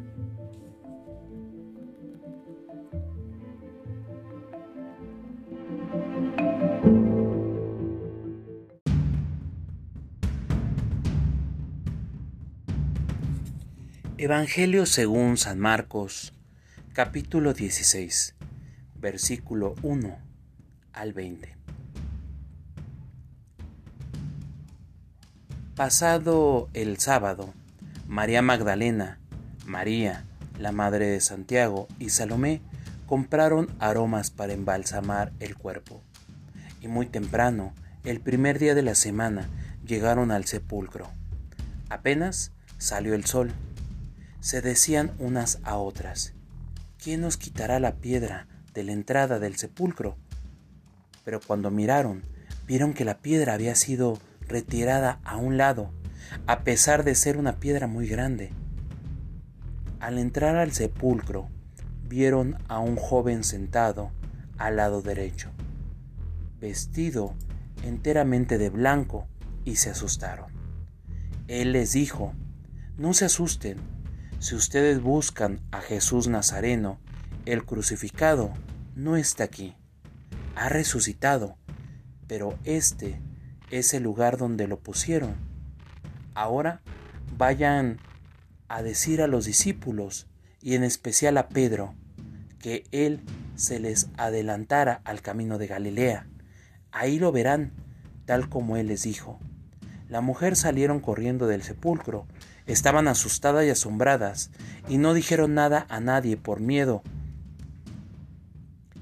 Evangelio 14.21 14.85
según 14.85 15.37
San 15.37 15.59
Marcos, 15.59 16.33
capítulo 16.91 17.53
16, 17.53 18.35
versículo 18.95 19.75
1 19.81 20.17
al 20.91 21.13
20. 21.13 21.55
Pasado 25.77 26.67
el 26.73 26.97
sábado, 26.97 27.53
María 28.09 28.41
Magdalena, 28.41 29.21
María, 29.65 30.25
la 30.59 30.73
madre 30.73 31.05
de 31.07 31.21
Santiago, 31.21 31.87
y 31.97 32.09
Salomé 32.09 32.61
compraron 33.05 33.69
aromas 33.79 34.31
para 34.31 34.51
embalsamar 34.51 35.31
el 35.39 35.55
cuerpo. 35.55 36.03
Y 36.81 36.89
muy 36.89 37.05
temprano, 37.05 37.73
el 38.03 38.19
primer 38.19 38.59
día 38.59 38.75
de 38.75 38.81
la 38.81 38.95
semana, 38.95 39.47
llegaron 39.85 40.31
al 40.31 40.43
sepulcro. 40.43 41.09
Apenas 41.87 42.51
salió 42.77 43.13
el 43.13 43.23
sol 43.23 43.53
se 44.39 44.61
decían 44.61 45.11
unas 45.19 45.59
a 45.63 45.77
otras, 45.77 46.33
¿quién 47.01 47.21
nos 47.21 47.37
quitará 47.37 47.79
la 47.79 47.95
piedra 47.95 48.47
de 48.73 48.83
la 48.83 48.93
entrada 48.93 49.39
del 49.39 49.55
sepulcro? 49.55 50.17
Pero 51.25 51.39
cuando 51.45 51.71
miraron, 51.71 52.23
vieron 52.65 52.93
que 52.93 53.05
la 53.05 53.17
piedra 53.19 53.53
había 53.53 53.75
sido 53.75 54.19
retirada 54.41 55.19
a 55.23 55.37
un 55.37 55.57
lado, 55.57 55.91
a 56.47 56.63
pesar 56.63 57.03
de 57.03 57.15
ser 57.15 57.37
una 57.37 57.59
piedra 57.59 57.87
muy 57.87 58.07
grande. 58.07 58.51
Al 59.99 60.17
entrar 60.17 60.55
al 60.55 60.71
sepulcro, 60.71 61.49
vieron 62.07 62.57
a 62.67 62.79
un 62.79 62.95
joven 62.95 63.43
sentado 63.43 64.11
al 64.57 64.77
lado 64.77 65.01
derecho, 65.01 65.51
vestido 66.59 67.35
enteramente 67.83 68.57
de 68.57 68.69
blanco, 68.69 69.27
y 69.65 69.75
se 69.75 69.89
asustaron. 69.89 70.51
Él 71.47 71.73
les 71.73 71.91
dijo, 71.93 72.33
no 72.97 73.13
se 73.13 73.25
asusten, 73.25 73.77
si 74.39 74.55
ustedes 74.55 75.01
buscan 75.01 75.59
a 75.71 75.81
Jesús 75.81 76.27
Nazareno, 76.29 76.97
el 77.45 77.65
crucificado 77.65 78.53
no 78.95 79.17
está 79.17 79.43
aquí, 79.43 79.75
ha 80.55 80.69
resucitado, 80.69 81.57
pero 82.27 82.57
este 82.63 83.19
es 83.69 83.93
el 83.93 84.03
lugar 84.03 84.37
donde 84.37 84.67
lo 84.67 84.79
pusieron. 84.79 85.35
Ahora 86.33 86.81
vayan 87.37 87.99
a 88.69 88.81
decir 88.81 89.21
a 89.21 89.27
los 89.27 89.45
discípulos, 89.45 90.27
y 90.61 90.75
en 90.75 90.83
especial 90.83 91.37
a 91.37 91.49
Pedro, 91.49 91.93
que 92.59 92.85
él 92.91 93.21
se 93.55 93.79
les 93.79 94.09
adelantara 94.17 95.01
al 95.03 95.21
camino 95.21 95.57
de 95.57 95.67
Galilea. 95.67 96.27
Ahí 96.91 97.19
lo 97.19 97.31
verán, 97.31 97.73
tal 98.25 98.47
como 98.47 98.77
él 98.77 98.87
les 98.87 99.03
dijo. 99.03 99.39
La 100.07 100.21
mujer 100.21 100.55
salieron 100.55 101.01
corriendo 101.01 101.45
del 101.47 101.61
sepulcro, 101.61 102.25
estaban 102.69 103.07
asustadas 103.07 103.65
y 103.65 103.69
asombradas, 103.69 104.51
y 104.87 104.97
no 104.97 105.13
dijeron 105.13 105.55
nada 105.55 105.85
a 105.89 105.99
nadie 105.99 106.37
por 106.37 106.61
miedo. 106.61 107.01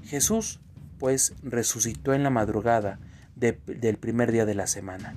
Jesús, 0.04 0.58
pues, 0.98 1.34
resucitó 1.42 2.14
en 2.14 2.22
la 2.22 2.30
madrugada 2.30 2.98
del 3.36 3.98
primer 3.98 4.32
día 4.32 4.46
de 4.46 4.54
la 4.54 4.66
semana. 4.66 5.14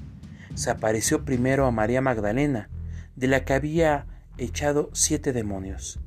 Se 0.54 0.70
apareció 0.70 1.24
primero 1.24 1.66
a 1.66 1.72
María 1.72 2.02
Magdalena, 2.02 2.70
de 3.16 3.28
la 3.28 3.46
que 3.46 3.54
había 3.54 4.06
echado 4.38 4.90
siete 4.94 5.32
demonios. 5.32 6.00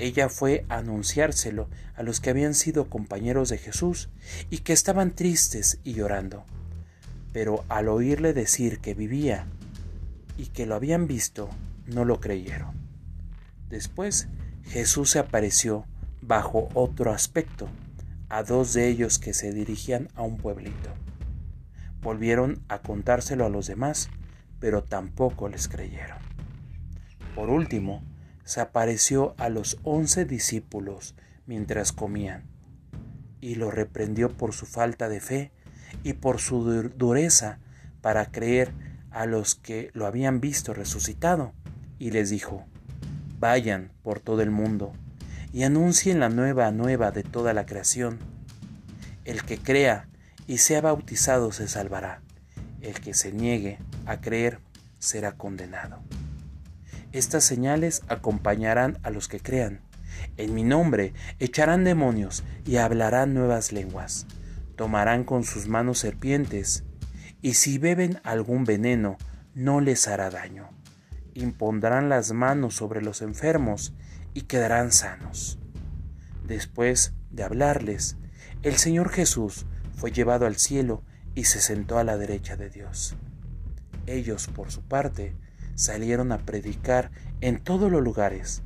Ella 0.00 0.28
fue 0.28 0.66
a 0.68 0.78
anunciárselo 0.78 1.68
a 1.94 2.02
los 2.02 2.20
que 2.20 2.30
habían 2.30 2.54
sido 2.54 2.90
compañeros 2.90 3.48
de 3.48 3.58
Jesús 3.58 4.10
y 4.50 4.58
que 4.58 4.72
estaban 4.72 5.12
tristes 5.12 5.78
y 5.84 5.94
llorando. 5.94 6.44
Pero 7.32 7.64
al 7.68 7.88
oírle 7.88 8.32
decir 8.32 8.80
que 8.80 8.94
vivía 8.94 9.46
y 10.36 10.46
que 10.46 10.66
lo 10.66 10.74
habían 10.74 11.06
visto, 11.06 11.48
no 11.86 12.04
lo 12.04 12.20
creyeron. 12.20 12.74
Después 13.68 14.28
Jesús 14.64 15.10
se 15.10 15.18
apareció 15.18 15.86
bajo 16.20 16.68
otro 16.74 17.12
aspecto 17.12 17.68
a 18.28 18.42
dos 18.42 18.72
de 18.72 18.88
ellos 18.88 19.18
que 19.18 19.34
se 19.34 19.52
dirigían 19.52 20.08
a 20.14 20.22
un 20.22 20.38
pueblito. 20.38 20.90
Volvieron 22.00 22.62
a 22.68 22.80
contárselo 22.80 23.44
a 23.44 23.48
los 23.48 23.66
demás, 23.66 24.08
pero 24.58 24.82
tampoco 24.82 25.48
les 25.48 25.68
creyeron. 25.68 26.18
Por 27.34 27.50
último, 27.50 28.02
se 28.44 28.60
apareció 28.60 29.34
a 29.38 29.48
los 29.48 29.78
once 29.82 30.24
discípulos 30.24 31.14
mientras 31.46 31.92
comían, 31.92 32.44
y 33.40 33.56
los 33.56 33.74
reprendió 33.74 34.30
por 34.30 34.52
su 34.52 34.66
falta 34.66 35.08
de 35.08 35.20
fe 35.20 35.52
y 36.02 36.14
por 36.14 36.40
su 36.40 36.64
dureza 36.96 37.58
para 38.00 38.26
creer 38.26 38.72
a 39.10 39.26
los 39.26 39.54
que 39.54 39.90
lo 39.94 40.06
habían 40.06 40.40
visto 40.40 40.74
resucitado, 40.74 41.52
y 41.98 42.10
les 42.10 42.30
dijo, 42.30 42.64
Vayan 43.38 43.90
por 44.02 44.20
todo 44.20 44.42
el 44.42 44.50
mundo 44.50 44.92
y 45.52 45.62
anuncien 45.62 46.18
la 46.18 46.28
nueva 46.28 46.70
nueva 46.70 47.10
de 47.10 47.22
toda 47.22 47.52
la 47.52 47.66
creación. 47.66 48.18
El 49.24 49.44
que 49.44 49.58
crea 49.58 50.08
y 50.46 50.58
sea 50.58 50.80
bautizado 50.80 51.52
se 51.52 51.68
salvará, 51.68 52.22
el 52.80 53.00
que 53.00 53.14
se 53.14 53.32
niegue 53.32 53.78
a 54.06 54.20
creer 54.20 54.60
será 54.98 55.32
condenado. 55.32 56.02
Estas 57.12 57.44
señales 57.44 58.02
acompañarán 58.08 58.98
a 59.04 59.10
los 59.10 59.28
que 59.28 59.38
crean. 59.38 59.80
En 60.36 60.52
mi 60.54 60.64
nombre 60.64 61.12
echarán 61.38 61.84
demonios 61.84 62.42
y 62.66 62.76
hablarán 62.76 63.34
nuevas 63.34 63.70
lenguas. 63.70 64.26
Tomarán 64.74 65.22
con 65.22 65.44
sus 65.44 65.68
manos 65.68 66.00
serpientes, 66.00 66.82
y 67.40 67.54
si 67.54 67.78
beben 67.78 68.18
algún 68.24 68.64
veneno, 68.64 69.16
no 69.54 69.80
les 69.80 70.08
hará 70.08 70.30
daño. 70.30 70.73
Impondrán 71.34 72.08
las 72.08 72.32
manos 72.32 72.76
sobre 72.76 73.02
los 73.02 73.20
enfermos 73.20 73.92
y 74.34 74.42
quedarán 74.42 74.92
sanos. 74.92 75.58
Después 76.46 77.12
de 77.30 77.42
hablarles, 77.42 78.16
el 78.62 78.76
Señor 78.76 79.10
Jesús 79.10 79.66
fue 79.94 80.12
llevado 80.12 80.46
al 80.46 80.56
cielo 80.56 81.02
y 81.34 81.44
se 81.44 81.60
sentó 81.60 81.98
a 81.98 82.04
la 82.04 82.16
derecha 82.16 82.56
de 82.56 82.70
Dios. 82.70 83.16
Ellos, 84.06 84.48
por 84.48 84.70
su 84.70 84.82
parte, 84.82 85.34
salieron 85.74 86.32
a 86.32 86.38
predicar 86.38 87.10
en 87.40 87.58
todos 87.60 87.90
los 87.90 88.02
lugares. 88.02 88.62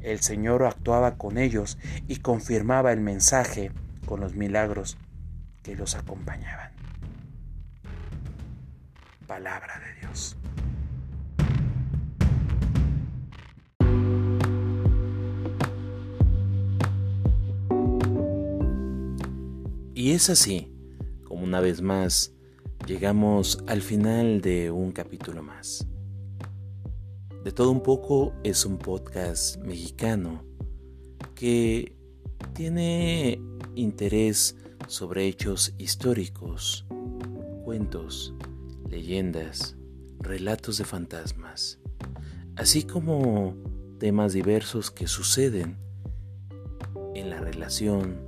El 0.00 0.20
Señor 0.20 0.64
actuaba 0.64 1.16
con 1.16 1.38
ellos 1.38 1.78
y 2.06 2.16
confirmaba 2.16 2.92
el 2.92 3.00
mensaje 3.00 3.72
con 4.06 4.20
los 4.20 4.34
milagros 4.34 4.96
que 5.62 5.74
los 5.74 5.96
acompañaban. 5.96 6.70
Palabra 9.26 9.80
de 9.80 10.00
Dios. 10.00 10.36
Y 19.96 20.10
es 20.10 20.28
así, 20.28 20.70
como 21.24 21.42
una 21.42 21.62
vez 21.62 21.80
más, 21.80 22.34
llegamos 22.86 23.64
al 23.66 23.80
final 23.80 24.42
de 24.42 24.70
un 24.70 24.92
capítulo 24.92 25.42
más. 25.42 25.86
De 27.42 27.50
todo 27.50 27.70
un 27.70 27.82
poco 27.82 28.34
es 28.44 28.66
un 28.66 28.76
podcast 28.76 29.56
mexicano 29.62 30.44
que 31.34 31.96
tiene 32.52 33.40
interés 33.74 34.56
sobre 34.86 35.28
hechos 35.28 35.72
históricos, 35.78 36.84
cuentos, 37.64 38.34
leyendas, 38.90 39.78
relatos 40.20 40.76
de 40.76 40.84
fantasmas, 40.84 41.80
así 42.56 42.82
como 42.82 43.56
temas 43.98 44.34
diversos 44.34 44.90
que 44.90 45.06
suceden 45.06 45.78
en 47.14 47.30
la 47.30 47.40
relación 47.40 48.20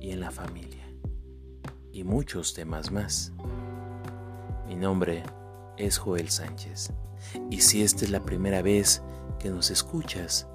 y 0.00 0.12
en 0.12 0.20
la 0.20 0.30
familia, 0.30 0.69
y 2.00 2.04
muchos 2.04 2.54
temas 2.54 2.90
más. 2.90 3.30
Mi 4.66 4.74
nombre 4.74 5.22
es 5.76 5.98
Joel 5.98 6.30
Sánchez 6.30 6.92
y 7.50 7.60
si 7.60 7.82
esta 7.82 8.06
es 8.06 8.10
la 8.10 8.24
primera 8.24 8.62
vez 8.62 9.02
que 9.38 9.50
nos 9.50 9.70
escuchas, 9.70 10.48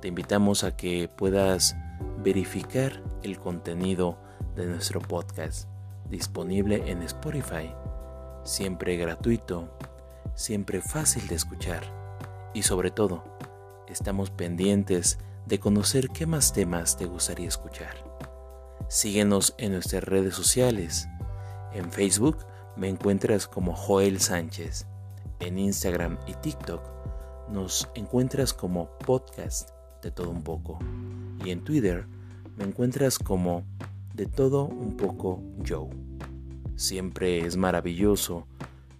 te 0.00 0.08
invitamos 0.08 0.64
a 0.64 0.74
que 0.74 1.08
puedas 1.08 1.76
verificar 2.24 3.02
el 3.22 3.38
contenido 3.38 4.18
de 4.54 4.64
nuestro 4.64 5.00
podcast 5.02 5.68
disponible 6.08 6.90
en 6.90 7.02
Spotify, 7.02 7.74
siempre 8.44 8.96
gratuito, 8.96 9.68
siempre 10.34 10.80
fácil 10.80 11.26
de 11.28 11.34
escuchar 11.34 11.82
y 12.54 12.62
sobre 12.62 12.90
todo, 12.90 13.22
estamos 13.86 14.30
pendientes 14.30 15.18
de 15.44 15.60
conocer 15.60 16.08
qué 16.08 16.24
más 16.24 16.54
temas 16.54 16.96
te 16.96 17.04
gustaría 17.04 17.48
escuchar. 17.48 18.15
Síguenos 18.88 19.54
en 19.58 19.72
nuestras 19.72 20.04
redes 20.04 20.34
sociales. 20.34 21.08
En 21.72 21.90
Facebook 21.90 22.38
me 22.76 22.88
encuentras 22.88 23.48
como 23.48 23.74
Joel 23.74 24.20
Sánchez 24.20 24.86
en 25.40 25.58
Instagram 25.58 26.18
y 26.26 26.34
TikTok 26.34 26.82
nos 27.50 27.88
encuentras 27.94 28.52
como 28.52 28.90
podcast 28.98 29.70
de 30.02 30.10
todo 30.10 30.30
un 30.30 30.42
poco. 30.42 30.78
Y 31.44 31.50
en 31.50 31.62
Twitter 31.64 32.06
me 32.56 32.64
encuentras 32.64 33.18
como 33.18 33.64
de 34.14 34.26
todo 34.26 34.64
un 34.64 34.96
poco 34.96 35.42
Joe. 35.66 35.90
Siempre 36.76 37.40
es 37.40 37.56
maravilloso 37.56 38.46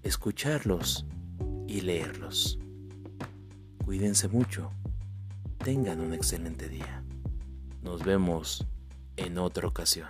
escucharlos 0.03 1.07
y 1.67 1.81
leerlos. 1.81 2.59
Cuídense 3.85 4.29
mucho. 4.29 4.71
Tengan 5.59 6.01
un 6.01 6.13
excelente 6.13 6.69
día. 6.69 7.03
Nos 7.83 8.05
vemos 8.05 8.67
en 9.17 9.39
otra 9.39 9.69
ocasión. 9.69 10.09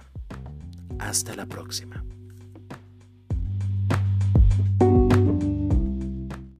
Hasta 0.98 1.34
la 1.36 1.46
próxima. 1.46 2.05